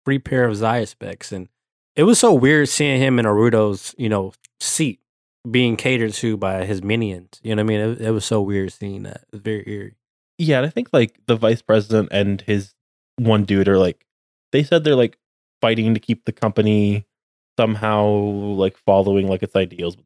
[0.05, 1.33] free pair of Zaya specs.
[1.33, 1.49] And
[1.97, 5.01] it was so weird seeing him in Aruto's, you know, seat
[5.51, 7.41] being catered to by his minions.
[7.43, 7.81] You know what I mean?
[7.81, 9.23] It, it was so weird seeing that.
[9.23, 9.97] It was very eerie.
[10.39, 10.59] yeah.
[10.59, 12.75] And I think like the vice president and his
[13.17, 14.05] one dude are like
[14.53, 15.19] they said they're like
[15.61, 17.07] fighting to keep the company
[17.59, 19.97] somehow like following like its ideals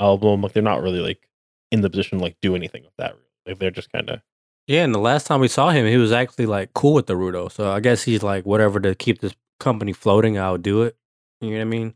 [0.00, 0.42] album.
[0.42, 1.28] Like they're not really like
[1.70, 3.12] in the position to like do anything with that.
[3.12, 3.22] Really.
[3.46, 4.20] Like they're just kind of
[4.66, 7.50] Yeah, and the last time we saw him, he was actually like cool with Aruto.
[7.52, 10.96] So I guess he's like, whatever to keep this company floating, I'll do it.
[11.40, 11.94] You know what I mean?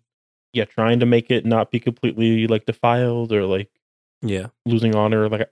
[0.53, 3.71] yeah trying to make it not be completely like defiled or like
[4.21, 4.49] Yeah.
[4.67, 5.29] losing honor.
[5.29, 5.49] Like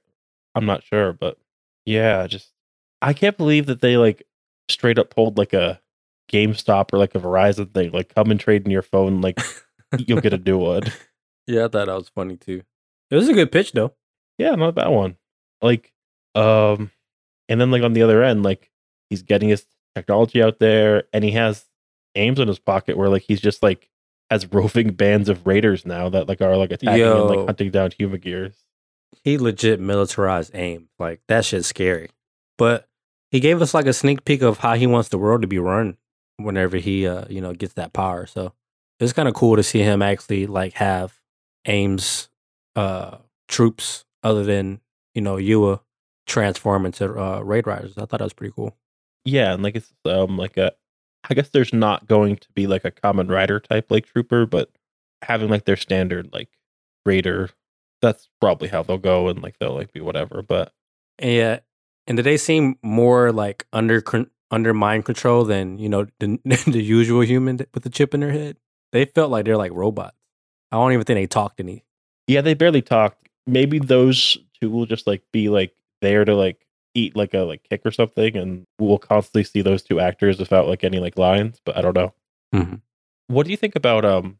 [0.56, 1.38] I'm not sure, but
[1.86, 2.52] yeah, just
[3.00, 4.24] I can't believe that they like
[4.68, 5.80] straight up pulled like a
[6.32, 9.38] GameStop or like a Verizon thing, like come and trade in your phone, like
[9.98, 10.82] you'll get a new one.
[11.46, 12.62] yeah, I thought that was funny too.
[13.10, 13.92] It was a good pitch though.
[14.36, 15.16] Yeah, not a bad one.
[15.62, 15.92] Like,
[16.34, 16.90] um,
[17.48, 18.68] and then like on the other end, like
[19.10, 21.64] he's getting his technology out there, and he has
[22.18, 23.88] aims in his pocket where like he's just like
[24.30, 27.90] has roving bands of raiders now that like are like attacking and like hunting down
[27.96, 28.54] humagears.
[29.24, 30.88] He legit militarized aim.
[30.98, 32.10] Like that shit's scary.
[32.56, 32.88] But
[33.30, 35.58] he gave us like a sneak peek of how he wants the world to be
[35.58, 35.96] run
[36.36, 38.26] whenever he uh, you know, gets that power.
[38.26, 38.52] So
[39.00, 41.18] it's kind of cool to see him actually like have
[41.66, 42.28] aims
[42.76, 44.80] uh troops other than,
[45.14, 45.80] you know, Yua
[46.26, 47.96] transform into uh raid riders.
[47.96, 48.76] I thought that was pretty cool.
[49.24, 50.72] Yeah, and like it's um like a
[51.28, 54.70] I guess there's not going to be like a Kamen Rider type like trooper, but
[55.22, 56.48] having like their standard like
[57.04, 57.50] raider,
[58.00, 60.42] that's probably how they'll go and like they'll like be whatever.
[60.42, 60.72] But
[61.20, 61.60] yeah,
[62.06, 64.02] and did they seem more like under
[64.50, 68.32] under mind control than you know the, the usual human with the chip in their
[68.32, 68.56] head?
[68.92, 70.16] They felt like they're like robots.
[70.72, 71.84] I don't even think they talked any.
[72.26, 73.28] yeah, they barely talked.
[73.46, 77.62] Maybe those two will just like be like there to like eat like a like
[77.68, 81.60] kick or something, and we'll constantly see those two actors without like any like lines.
[81.64, 82.14] But I don't know.
[82.54, 82.80] Mhm.
[83.28, 84.38] What do you think about um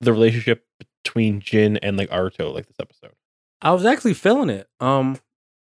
[0.00, 0.64] the relationship
[1.04, 3.12] between Jin and like Aruto like this episode?
[3.60, 4.68] I was actually feeling it.
[4.80, 5.18] Um,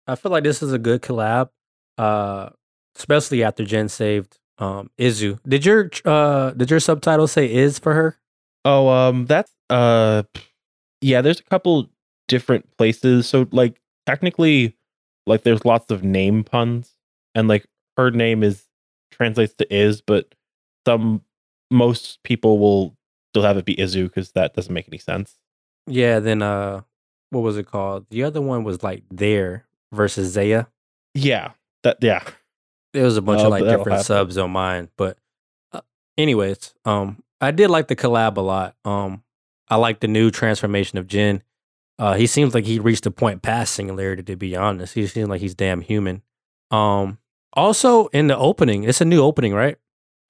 [0.07, 1.49] I feel like this is a good collab.
[1.97, 2.49] Uh,
[2.95, 5.39] especially after Jin saved um Izu.
[5.47, 8.17] Did your uh did your subtitle say is for her?
[8.65, 10.23] Oh, um, that's uh,
[11.01, 11.21] yeah.
[11.21, 11.89] There's a couple
[12.27, 13.27] different places.
[13.27, 14.76] So like technically,
[15.27, 16.93] like there's lots of name puns,
[17.35, 18.63] and like her name is
[19.11, 20.33] translates to is, but
[20.85, 21.21] some
[21.69, 22.95] most people will
[23.31, 25.37] still have it be Izu because that doesn't make any sense.
[25.85, 26.19] Yeah.
[26.19, 26.81] Then uh,
[27.29, 28.05] what was it called?
[28.09, 30.65] The other one was like there versus Zaya.
[31.13, 31.51] Yeah,
[31.83, 32.23] that yeah.
[32.93, 35.17] There was a bunch Uh, of like different subs on mine, but
[35.73, 35.81] uh,
[36.17, 38.75] anyways, um, I did like the collab a lot.
[38.85, 39.23] Um,
[39.69, 41.43] I like the new transformation of Jin.
[41.99, 44.23] Uh, he seems like he reached a point past singularity.
[44.23, 46.21] To be honest, he seems like he's damn human.
[46.71, 47.17] Um,
[47.53, 49.77] also in the opening, it's a new opening, right?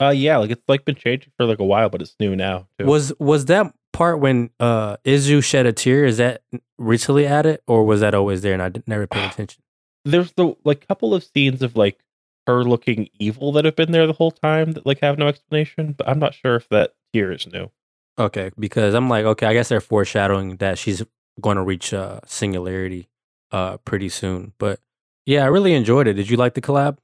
[0.02, 2.68] Uh, yeah, like it's like been changing for like a while, but it's new now.
[2.80, 2.86] Too.
[2.86, 6.06] Was was that part when uh Izu shed a tear?
[6.06, 6.44] Is that
[6.78, 9.64] recently added, or was that always there and I never paid attention?
[10.08, 12.00] there's the like couple of scenes of like
[12.48, 15.94] her looking evil that have been there the whole time that like have no explanation,
[15.98, 17.70] but I'm not sure if that here is new.
[18.18, 21.04] Okay, because I'm like, okay, I guess they're foreshadowing that she's
[21.42, 23.10] going to reach uh, singularity
[23.52, 24.54] uh, pretty soon.
[24.58, 24.80] But
[25.26, 26.14] yeah, I really enjoyed it.
[26.14, 26.98] Did you like the collab?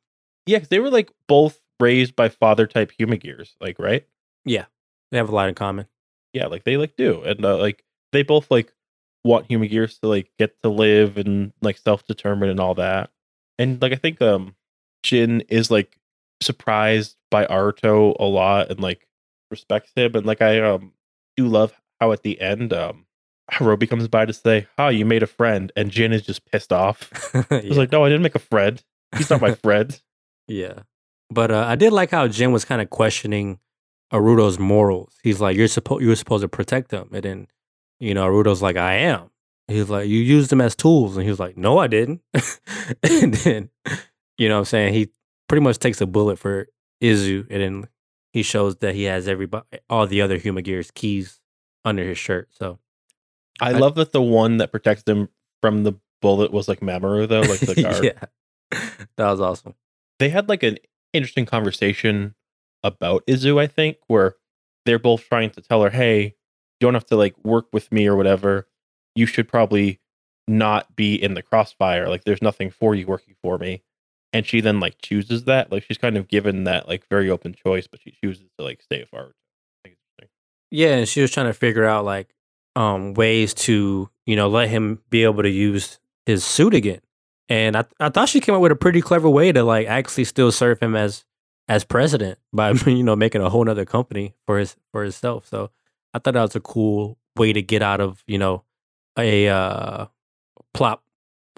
[0.45, 4.05] Yeah, 'cause they were like both raised by father type humagears, like right?
[4.45, 4.65] Yeah,
[5.11, 5.87] they have a lot in common.
[6.33, 8.73] Yeah, like they like do, and uh, like they both like
[9.23, 13.09] want humagears to like get to live and like self determine and all that.
[13.59, 14.55] And like I think um
[15.03, 15.97] Jin is like
[16.41, 19.07] surprised by Aruto a lot and like
[19.51, 20.93] respects him, and like I um
[21.37, 23.05] do love how at the end um
[23.51, 26.71] Horobi comes by to say, "Ah, you made a friend," and Jin is just pissed
[26.71, 27.09] off.
[27.49, 27.73] He's yeah.
[27.73, 28.81] like, "No, I didn't make a friend.
[29.15, 29.99] He's not my friend."
[30.47, 30.83] yeah.
[31.29, 33.59] But uh, I did like how Jin was kind of questioning
[34.11, 35.15] Aruto's morals.
[35.23, 37.47] He's like, "You're supposed you were supposed to protect them," and then
[37.99, 39.29] you know Aruto's like, "I am."
[39.67, 42.21] He's like, "You used them as tools," and he was like, "No, I didn't."
[43.03, 43.69] and then
[44.37, 45.09] you know what I'm saying he
[45.47, 46.67] pretty much takes a bullet for
[47.01, 47.87] Izu, and then
[48.31, 51.39] he shows that he has everybody all the other Humagears keys
[51.85, 52.49] under his shirt.
[52.51, 52.79] So
[53.61, 55.29] I, I- love that the one that protects him
[55.61, 58.03] from the bullet was like Mamoru though, like the guard.
[58.03, 58.79] yeah,
[59.17, 59.75] that was awesome.
[60.19, 60.77] they had like an
[61.13, 62.35] interesting conversation
[62.83, 64.35] about Izu, I think, where
[64.85, 66.33] they're both trying to tell her, hey, you
[66.81, 68.67] don't have to like work with me or whatever.
[69.15, 69.99] You should probably
[70.47, 72.09] not be in the crossfire.
[72.09, 73.83] Like there's nothing for you working for me.
[74.33, 75.71] And she then like chooses that.
[75.71, 78.81] Like she's kind of given that like very open choice, but she chooses to like
[78.81, 79.35] stay with Art.
[79.85, 80.29] I think it's interesting.
[80.71, 82.33] Yeah, and she was trying to figure out like
[82.75, 87.01] um ways to, you know, let him be able to use his suit again.
[87.49, 90.23] And I I thought she came up with a pretty clever way to like actually
[90.25, 91.25] still serve him as
[91.67, 95.47] as president by you know making a whole other company for his for himself.
[95.47, 95.69] So
[96.13, 98.63] I thought that was a cool way to get out of, you know,
[99.17, 100.05] a uh
[100.73, 101.01] plot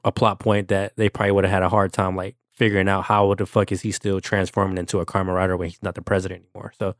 [0.03, 3.03] a plot point that they probably would have had a hard time like figuring out
[3.03, 6.01] how the fuck is he still transforming into a Kamen Rider when he's not the
[6.01, 6.73] president anymore.
[6.79, 6.95] So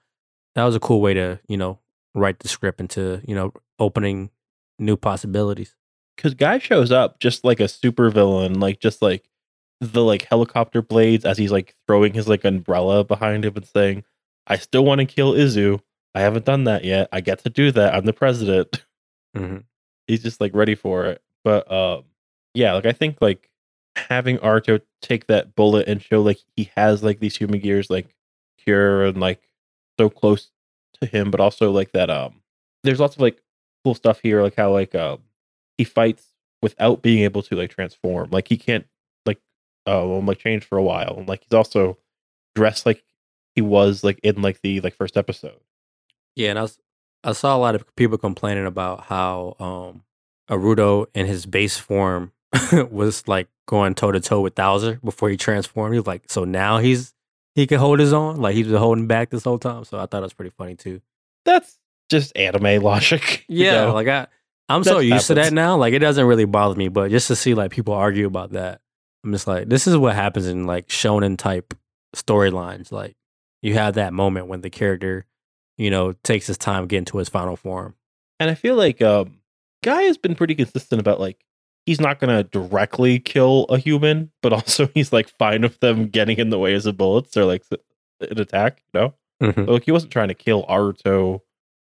[0.56, 1.80] that was a cool way to, you know,
[2.16, 4.32] write the script into, you know, opening
[4.80, 5.76] new possibilities.
[6.16, 9.30] Because Gai shows up just like a super villain, like just like
[9.82, 14.04] the like helicopter blades as he's like throwing his like umbrella behind him and saying,
[14.48, 15.82] I still want to kill Izu.
[16.14, 17.10] I haven't done that yet.
[17.12, 17.94] I get to do that.
[17.94, 18.84] I'm the president.
[19.36, 19.58] Mm-hmm.
[20.08, 21.22] he's just like ready for it.
[21.44, 22.06] But um
[22.54, 23.50] yeah, like I think like
[23.98, 28.16] having Aruto take that bullet and show like he has like these humagears like
[28.58, 29.42] pure and like
[30.00, 30.52] so close
[31.02, 32.42] to him, but also like that um
[32.84, 33.42] there's lots of like
[33.84, 35.20] cool stuff here, like how like um
[35.78, 36.28] he fights
[36.62, 38.30] without being able to like transform.
[38.32, 38.86] Like he can't
[39.26, 39.40] like
[39.88, 41.16] uh like change for a while.
[41.18, 41.98] And like he's also
[42.56, 43.04] dressed like
[43.56, 45.60] he was like in like the like first episode.
[46.36, 46.78] Yeah, and I was,
[47.24, 50.04] I saw a lot of people complaining about how um
[50.50, 52.32] Aruto in his base form
[52.92, 55.94] was like going toe to toe with Thouser before he transformed.
[55.94, 57.15] He was like, so now he's
[57.56, 59.84] he could hold his own, like he was holding back this whole time.
[59.86, 61.02] So I thought it was pretty funny too.
[61.46, 63.46] That's just anime logic.
[63.48, 63.94] you Yeah, know?
[63.94, 64.28] like I
[64.70, 65.78] I'm so That used to that now.
[65.78, 68.82] Like it doesn't really bother me, but just to see like people argue about that,
[69.24, 71.74] I'm just like, this is what happens in like shonen type
[72.16, 72.92] storylines.
[72.92, 73.16] Like
[73.62, 75.26] you have that moment when the character,
[75.78, 77.96] you know, takes his time getting to his final form.
[78.40, 79.40] And I feel like um
[79.84, 81.44] Gai has been pretty consistent about like
[81.86, 86.38] he's not gonna directly kill a human, but also he's like fine with them getting
[86.38, 87.64] in the way as a bullets or like
[88.22, 89.14] an attack, you know?
[89.42, 89.66] Mhm.
[89.66, 91.42] So, like he wasn't trying to kill Aruto.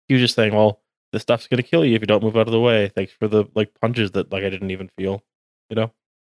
[0.08, 2.48] He was just saying, Well, this stuff's gonna kill you if you don't move out
[2.48, 2.88] of the way.
[2.90, 5.24] Thanks for the like punches that like I didn't even feel,
[5.70, 5.92] you know?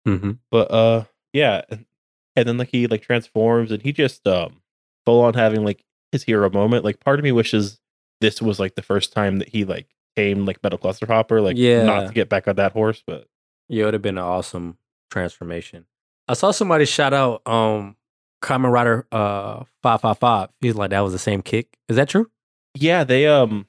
[0.07, 0.33] Mm-hmm.
[0.51, 1.63] But uh yeah.
[1.71, 1.87] And,
[2.37, 4.61] and then like he like transforms and he just um
[5.07, 6.85] full on having like his hero moment.
[6.85, 7.81] Like part of me wishes
[8.21, 11.57] this was like the first time that he like came like Metal Cluster Hopper, like
[11.57, 11.83] Yeah.
[11.85, 13.27] not to get back on that horse, but
[13.69, 14.79] Yeah, it would have been an awesome
[15.11, 15.87] transformation.
[16.29, 17.97] I saw somebody shout out um
[18.43, 20.49] Kamen Rider uh five five five.
[20.61, 21.77] He's like that was the same kick.
[21.89, 22.31] Is that true?
[22.79, 23.67] yeah, they um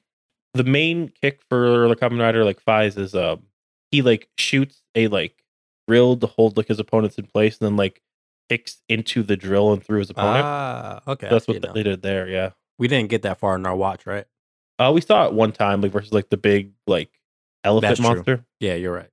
[0.54, 3.42] the main kick for the Kamen Rider like Faiz is um
[3.90, 5.42] he like shoots a like
[5.86, 8.02] drill to hold like his opponents in place and then like
[8.48, 10.44] kicks into the drill and through his opponent.
[10.44, 11.26] Ah, okay.
[11.26, 12.50] I That's what they did there, yeah.
[12.78, 14.26] we didn't get that far in our watch, right?
[14.78, 17.10] Uh we saw it one time like versus like the big like
[17.64, 18.08] elephant That's true.
[18.16, 18.44] monster.
[18.60, 19.10] Yeah, you're right.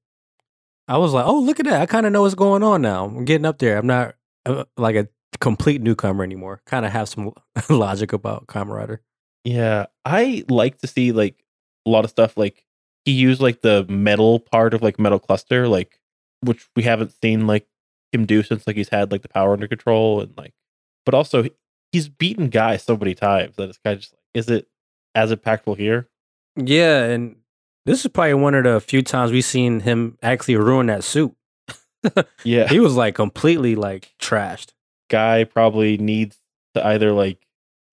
[0.88, 1.82] I was like, oh, look at that.
[1.82, 3.06] I kind of know what's going on now.
[3.06, 3.78] I'm getting up there.
[3.78, 4.16] I'm not
[4.46, 5.08] uh, like a
[5.40, 6.62] complete newcomer anymore.
[6.66, 7.34] Kind of have some
[7.70, 9.02] logic about Rider.
[9.44, 11.44] Yeah, I like to see like
[11.86, 12.38] a lot of stuff.
[12.38, 12.66] Like
[13.06, 16.00] he used like the metal part of like Metal Cluster, like
[16.42, 17.68] which we haven't seen like
[18.12, 20.54] him do since like he's had like the power under control and like,
[21.06, 21.46] but also
[21.92, 24.68] he's beaten guys so many times that it's kind of just like, is it
[25.14, 26.10] as impactful here?
[26.56, 27.38] Yeah, and
[27.86, 31.34] this is probably one of the few times we've seen him actually ruin that suit.
[32.44, 34.74] Yeah, he was like completely like trashed.
[35.10, 36.38] guy probably needs
[36.76, 37.40] to either like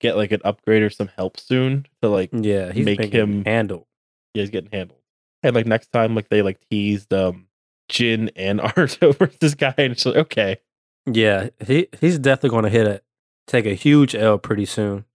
[0.01, 3.89] get like an upgrade or some help soon to like Yeah, he's Make him- handle.
[4.35, 4.99] yeah, he's getting handled.
[5.43, 7.47] And like next time, like they like teased um
[7.89, 10.59] Jin and Aruto versus this guy, and it's like okay,
[11.07, 13.05] Yeah, he he's definitely going to hit it,
[13.47, 15.07] take a huge L pretty soon.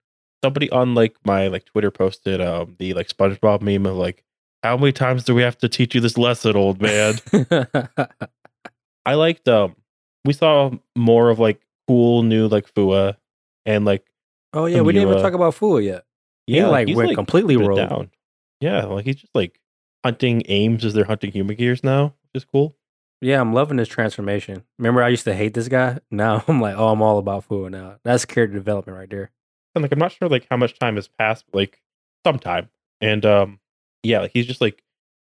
[0.44, 4.24] somebody on like my like Twitter posted um the like SpongeBob meme of like
[4.68, 7.16] how many times do we have to teach you this lesson, old man?
[9.06, 9.76] I liked um
[10.26, 13.16] we saw more of like cool new like Fuwa
[13.66, 14.06] and like
[14.54, 16.06] oh yeah, we didn't even talk about Fuwa yet.
[16.46, 17.78] he like he's, went completely rogue.
[17.78, 18.12] down.
[18.60, 19.60] Yeah, like he's just like
[20.04, 22.76] hunting aims as they're hunting humagears now, which is cool.
[23.22, 24.64] Yeah, I'm loving this transformation.
[24.78, 26.00] Remember, I used to hate this guy.
[26.12, 27.96] Now I'm like, oh, I'm all about Fuwa now.
[28.04, 29.32] That's character development right there.
[29.74, 31.82] And like I'm not sure like how much time has passed, but like
[32.26, 32.70] some time.
[33.00, 33.60] And um
[34.08, 34.84] yeah, like he's just like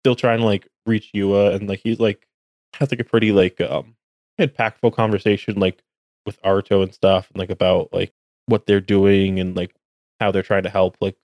[0.03, 2.27] still trying to like reach Yua and like he's like
[2.74, 3.97] has like a pretty like um
[4.39, 5.83] impactful conversation like
[6.27, 8.12] with Aruto and stuff and like about like
[8.47, 9.74] what they're doing and like
[10.20, 11.16] how they're trying to help like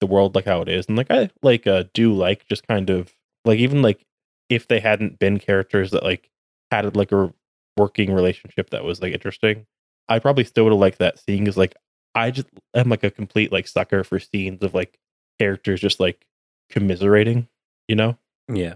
[0.00, 0.86] the world like how it is.
[0.86, 3.12] And like I like uh do like just kind of
[3.44, 4.04] like even like
[4.48, 6.30] if they hadn't been characters that like
[6.70, 7.32] had like a
[7.76, 9.66] working relationship that was like interesting,
[10.08, 11.74] I probably still would have liked that scene because like
[12.14, 14.98] I just am like a complete like sucker for scenes of like
[15.38, 16.26] characters just like
[16.70, 17.48] commiserating,
[17.88, 18.18] you know?
[18.52, 18.74] Yeah,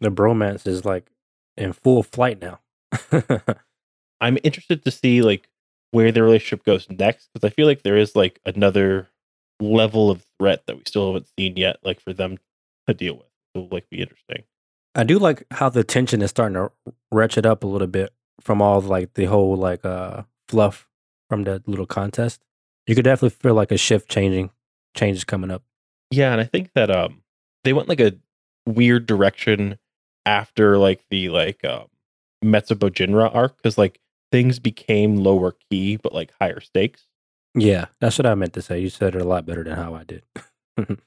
[0.00, 1.10] the bromance is like
[1.56, 2.60] in full flight now.
[4.20, 5.48] I'm interested to see like
[5.90, 9.08] where the relationship goes next because I feel like there is like another
[9.60, 12.38] level of threat that we still haven't seen yet, like for them
[12.86, 13.26] to deal with.
[13.54, 14.44] So it'll like be interesting.
[14.94, 16.70] I do like how the tension is starting to
[17.12, 20.88] ratchet up a little bit from all like the whole like uh fluff
[21.28, 22.42] from that little contest.
[22.86, 24.50] You could definitely feel like a shift changing,
[24.94, 25.62] changes coming up.
[26.10, 27.22] Yeah, and I think that um
[27.64, 28.14] they went like a
[28.66, 29.78] weird direction
[30.26, 31.86] after like the like um
[32.44, 34.00] Metsuboujinrai arc because like
[34.30, 37.06] things became lower key but like higher stakes.
[37.54, 38.78] Yeah, that's what I meant to say.
[38.78, 40.22] You said it a lot better than how I did.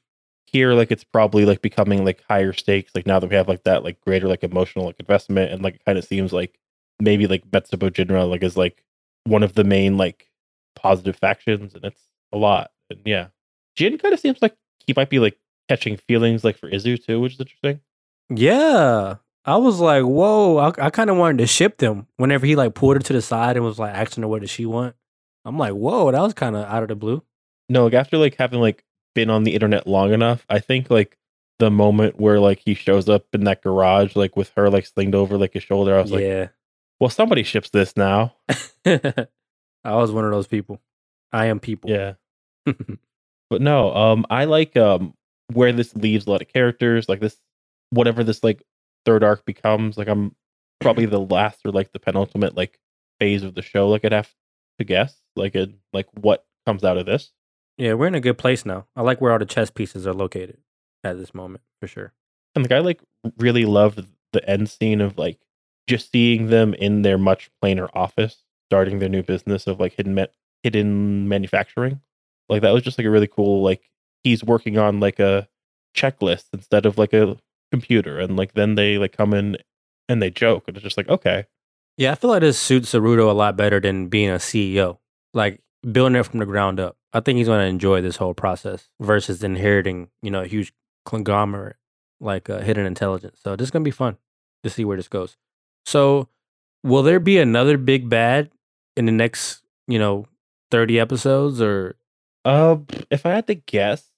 [0.52, 3.64] here like it's probably like becoming like higher stakes like now that we have like
[3.64, 6.60] that like greater like emotional like investment and like it kind of seems like
[7.00, 8.84] maybe like Metsuboujinrai like is like
[9.24, 10.30] one of the main like
[10.76, 12.02] positive factions and it's
[12.34, 13.28] a lot and yeah
[13.76, 15.38] Jin kind of seems like he might be like
[15.72, 17.80] catching feelings like for Izu too which is interesting
[18.34, 20.56] yeah, I was like, whoa.
[20.58, 23.22] I, I kind of wanted to ship them whenever he like pulled her to the
[23.22, 24.96] side and was like asking her what does she want.
[25.44, 27.24] I'm like, whoa, that was kind of out of the blue.
[27.68, 31.18] no like after like having like been on the internet long enough I think like
[31.60, 35.16] the moment where like he shows up in that garage like with her like slinged
[35.16, 36.48] over like his shoulder I was like yeah,
[37.02, 38.36] well somebody ships this now
[38.86, 40.80] I was one of those people.
[41.34, 41.90] I am people.
[41.90, 42.14] yeah
[43.50, 45.14] but no um i like um
[45.54, 47.38] where this leaves a lot of characters like this
[47.92, 48.64] whatever this like
[49.06, 50.36] third arc becomes like i'm
[50.80, 52.80] probably the last or like the penultimate like
[53.20, 54.34] phase of the show like i'd have
[54.80, 57.32] to guess like it like what comes out of this
[57.78, 58.86] Yeah, we're in a good place now.
[58.96, 60.58] I like where all the chess pieces are located
[61.04, 62.14] at this moment for sure.
[62.56, 63.02] and like i like
[63.38, 65.40] really loved the end scene of like
[65.88, 70.14] just seeing them in their much plainer office starting their new business of like hidden
[70.16, 70.26] ma-
[70.64, 72.00] hidden manufacturing
[72.50, 73.90] like that was just like a really cool like
[74.24, 75.48] he's working on like a
[75.96, 77.38] checklist instead of like a
[77.72, 79.58] computer and like then they like come in
[80.10, 81.46] and they joke and it's just like okay
[81.98, 84.98] Yeah, I feel like this suits Saruto a lot better than being a CEO.
[85.34, 86.98] Like building it from the ground up.
[87.14, 90.74] I think he's going to enjoy this whole process versus inheriting, you know, a huge
[91.06, 91.76] conglomerate
[92.20, 93.40] like uh, Hiden Intelligence.
[93.44, 94.18] So this is going to be fun
[94.64, 95.38] to see where this goes.
[95.86, 96.30] So,
[96.84, 98.50] will there be another big bad
[98.96, 100.26] in the next, you know,
[100.72, 101.96] 30 episodes or
[102.46, 102.78] uh
[103.10, 104.11] if i had to guess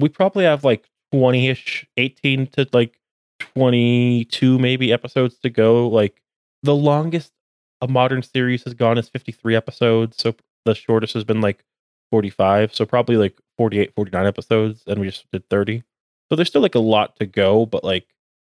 [0.00, 2.98] we probably have like 20ish 18 to like
[3.38, 6.22] 22 maybe episodes to go like
[6.62, 7.32] the longest
[7.80, 10.34] a modern series has gone is 53 episodes so
[10.64, 11.64] the shortest has been like
[12.10, 15.82] 45 so probably like 48 49 episodes and we just did 30
[16.28, 18.06] so there's still like a lot to go but like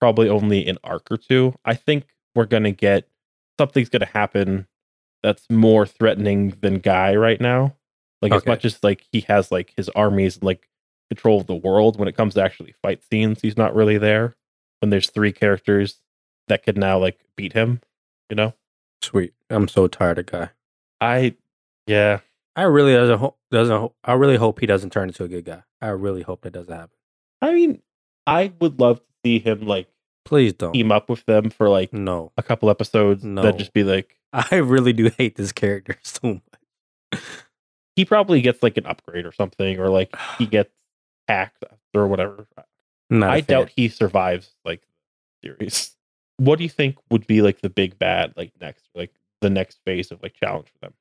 [0.04, 1.54] probably only an arc or two.
[1.64, 3.08] I think we're gonna get
[3.58, 4.66] something's gonna happen
[5.22, 7.74] that's more threatening than guy right now.
[8.20, 10.68] Like as much as like he has like his armies and like
[11.10, 14.36] control of the world when it comes to actually fight scenes he's not really there
[14.80, 16.00] when there's three characters
[16.48, 17.80] that could now like beat him
[18.30, 18.54] you know
[19.02, 19.34] sweet?
[19.50, 20.50] I'm so tired of guy.
[21.00, 21.34] i
[21.86, 22.20] yeah
[22.56, 25.44] I really doesn't ho- doesn't ho- I really hope he doesn't turn into a good
[25.44, 25.64] guy.
[25.82, 26.96] I really hope that doesn't happen.
[27.42, 27.82] i mean
[28.26, 29.88] i would love to see him like
[30.24, 30.72] Please don't.
[30.72, 32.32] team up with them for like No.
[32.38, 33.42] a couple episodes No.
[33.42, 36.40] that just be like I really do hate this character so
[37.12, 37.20] much.
[37.96, 40.70] he probably gets like an upgrade or something or like he gets
[41.28, 41.64] hacked
[41.94, 42.46] or whatever
[43.10, 44.82] Not i doubt he survives like
[45.42, 45.96] the series
[46.38, 49.78] what do you think would be like the big bad like next like the next
[49.84, 50.94] phase of like challenge for them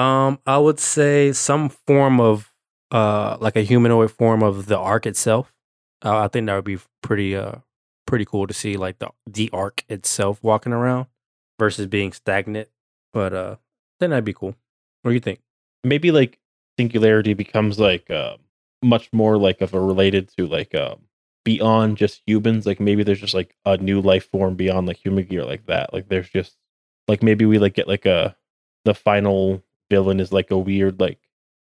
[0.00, 2.48] Um, I would say some form of
[2.92, 5.52] uh like a humanoid form of the Ark itself.
[6.04, 7.56] Uh, I think that would be pretty uh
[8.06, 11.06] pretty cool to see like the the Ark itself walking around
[11.58, 12.68] versus being stagnant.
[13.12, 13.56] But uh
[13.98, 14.54] then that'd be cool.
[15.02, 15.40] What do you think?
[15.82, 16.38] maybe like
[16.78, 18.36] singularity becomes like uh,
[18.82, 21.00] much more like of a related to like um
[21.44, 25.44] beyond just humans like maybe there's just like a new life form beyond like humagear
[25.44, 26.56] like that like there's just
[27.08, 28.36] like maybe we like get like a
[28.84, 31.18] the final villain is like a weird like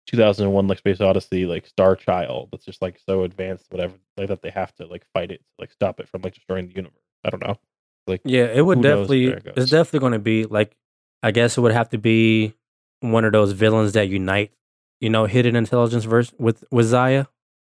[0.07, 4.41] 2001 like space odyssey like star child that's just like so advanced whatever like that
[4.43, 7.31] they have to like fight it like stop it from like destroying the universe i
[7.31, 7.59] don't know
[8.07, 9.27] like Yeah, it would definitely.
[9.27, 9.47] it.
[9.57, 10.77] It's definitely going to be like.
[11.23, 12.55] I guess it would have to be
[13.01, 14.53] one of those villains that unite.
[15.01, 17.27] You know, Hiden Intelligence verse with with Zaia.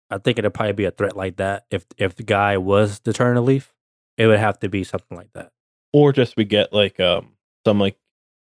[0.09, 1.65] I think it'd probably be a threat like that.
[1.69, 3.73] If if the guy was the turn of leaf,
[4.17, 5.51] it would have to be something like that.
[5.93, 7.34] or just we get like um
[7.65, 7.97] some like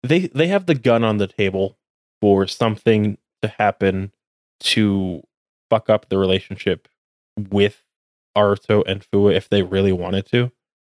[0.04, 1.78] they they have the gun on the table
[2.22, 4.12] for something to happen
[4.62, 5.24] to
[5.70, 6.88] fuck up the relationship
[7.50, 7.84] with
[8.38, 10.52] Aruto and Fuwa if they really wanted to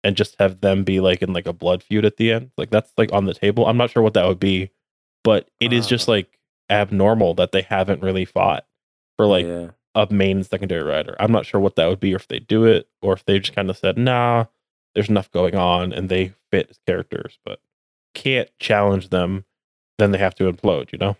[0.04, 2.70] and just have them be like in like a blood feud at the end like
[2.70, 4.70] that's like on the table i'm not sure what that would be
[5.22, 6.12] but it is just Uh.
[6.12, 6.38] like
[6.70, 8.64] abnormal that they haven't really fought
[9.16, 11.16] for like yeah, a main secondary writer.
[11.20, 13.38] I'm not sure what that would be, or if they do it, or if they
[13.38, 14.46] just kind of said, "Nah,
[14.94, 17.60] there's enough going on," and they fit as characters, but
[18.14, 19.44] can't challenge them.
[19.98, 21.16] Then they have to implode, you know.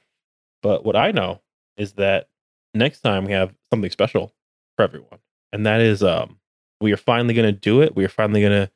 [0.62, 1.40] But what I know
[1.76, 2.28] is that
[2.74, 4.32] next time we have something special
[4.76, 5.18] for everyone,
[5.52, 6.38] and that is, um,
[6.80, 7.94] we are finally going to do it.
[7.94, 8.70] We are finally going to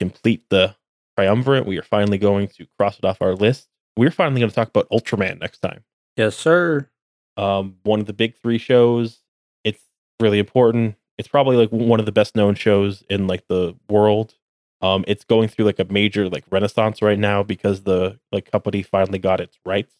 [0.00, 0.74] complete the
[1.16, 1.66] triumvirate.
[1.66, 3.68] We are finally going to cross it off our list.
[3.96, 5.84] We're finally going to talk about Ultraman next time
[6.16, 6.88] yes, sir.
[7.36, 9.20] um, one of the big three shows.
[9.64, 9.82] It's
[10.20, 10.96] really important.
[11.18, 14.34] It's probably like one of the best known shows in like the world.
[14.82, 18.82] Um, it's going through like a major like renaissance right now because the like company
[18.82, 19.94] finally got its rights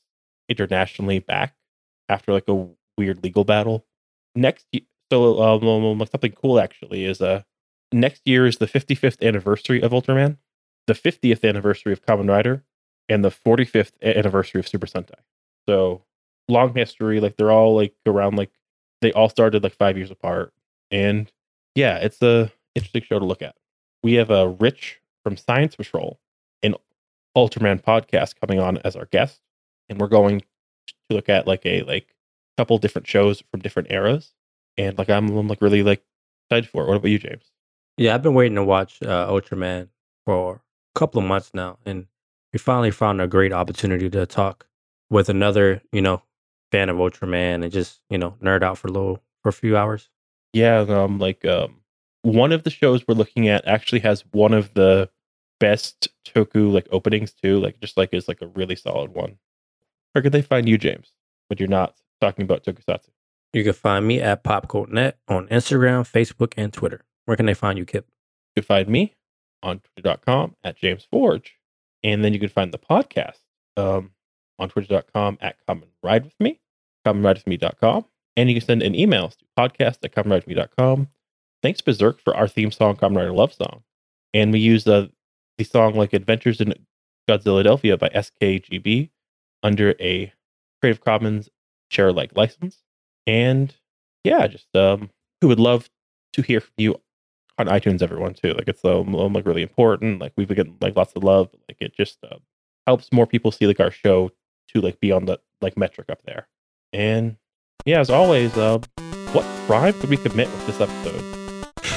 [0.48, 1.54] internationally back
[2.08, 3.86] after like a weird legal battle.
[4.34, 4.66] Next,
[5.10, 7.42] so um, like something cool actually is uh
[7.92, 10.38] next year is the 55th anniversary of Ultraman,
[10.86, 12.64] the 50th anniversary of Kamen Rider,
[13.08, 15.20] and the 45th anniversary of Super Sentai.
[15.68, 16.02] So
[16.48, 17.20] long history.
[17.20, 18.50] Like they're all like around like
[19.00, 20.52] they all started like five years apart.
[20.90, 21.30] And
[21.74, 23.56] yeah, it's a interesting show to look at.
[24.02, 26.20] We have a Rich from Science Patrol,
[26.62, 26.74] an
[27.36, 29.40] Ultraman podcast coming on as our guest,
[29.88, 30.46] and we're going to
[31.10, 32.14] look at like a like
[32.56, 34.32] couple different shows from different eras.
[34.78, 36.04] And like I'm, I'm like really like
[36.44, 36.88] excited for it.
[36.88, 37.50] What about you, James?
[37.96, 39.88] Yeah, I've been waiting to watch uh, Ultraman
[40.26, 40.62] for
[40.94, 42.06] a couple of months now, and
[42.52, 44.66] we finally found a great opportunity to talk
[45.10, 46.22] with another, you know,
[46.72, 49.76] fan of Ultraman and just you know nerd out for a little for a few
[49.76, 50.08] hours.
[50.52, 51.76] Yeah, um, like um,
[52.22, 55.10] one of the shows we're looking at actually has one of the
[55.60, 57.58] best Toku like openings too.
[57.60, 59.38] Like just like is like a really solid one.
[60.12, 61.12] Where could they find you, James?
[61.48, 63.10] But you're not talking about Tokusatsu.
[63.52, 67.02] You can find me at PopCodeNet on Instagram, Facebook, and Twitter.
[67.26, 68.06] Where can they find you, Kip?
[68.54, 69.14] You can find me
[69.62, 71.56] on twitter.com at James Forge.
[72.02, 73.38] And then you can find the podcast
[73.76, 74.10] um,
[74.58, 76.60] on twitter.com at Come and Ride With Me,
[77.06, 78.04] ComeAndRideWithMe.com.
[78.36, 81.08] And you can send an email to podcast at ComeAndRideWithMe.com.
[81.62, 83.82] Thanks, Berserk, for our theme song, Kamen Rider Love Song.
[84.34, 85.08] And we use uh,
[85.58, 86.74] the song like Adventures in
[87.28, 89.10] Godzilla Delphia by SKGB
[89.62, 90.32] under a
[90.80, 91.48] Creative Commons
[91.90, 92.82] share alike license.
[93.26, 93.74] And
[94.24, 95.88] yeah, just um, we would love
[96.34, 97.00] to hear from you
[97.58, 98.52] on iTunes, everyone too.
[98.52, 100.20] Like it's um, um, like really important.
[100.20, 101.48] Like we've been getting like lots of love.
[101.68, 102.36] Like it just uh,
[102.86, 104.30] helps more people see like our show
[104.80, 106.48] to like be on the like metric up there.
[106.92, 107.36] And
[107.84, 108.78] yeah, as always, uh,
[109.32, 111.22] what crime could we commit with this episode?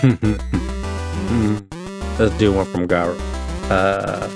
[2.20, 3.18] Let's do one from Garo.
[3.70, 4.28] Uh,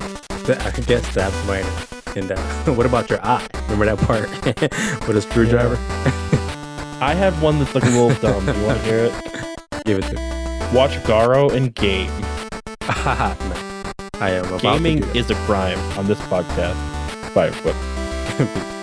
[0.48, 1.66] I guess that's mine.
[2.16, 2.38] And uh,
[2.76, 3.46] what about your eye?
[3.70, 4.30] Remember that part
[5.08, 5.76] with a screwdriver?
[7.02, 8.46] I have one that's like a little dumb.
[8.46, 9.14] Do you want to hear it?
[9.86, 10.22] Give it to me.
[10.78, 12.10] Watch Garo and game.
[12.82, 13.36] no.
[14.16, 16.76] I am about Gaming is a crime on this podcast.
[17.34, 18.03] Bye, everybody.
[18.26, 18.83] Thank you.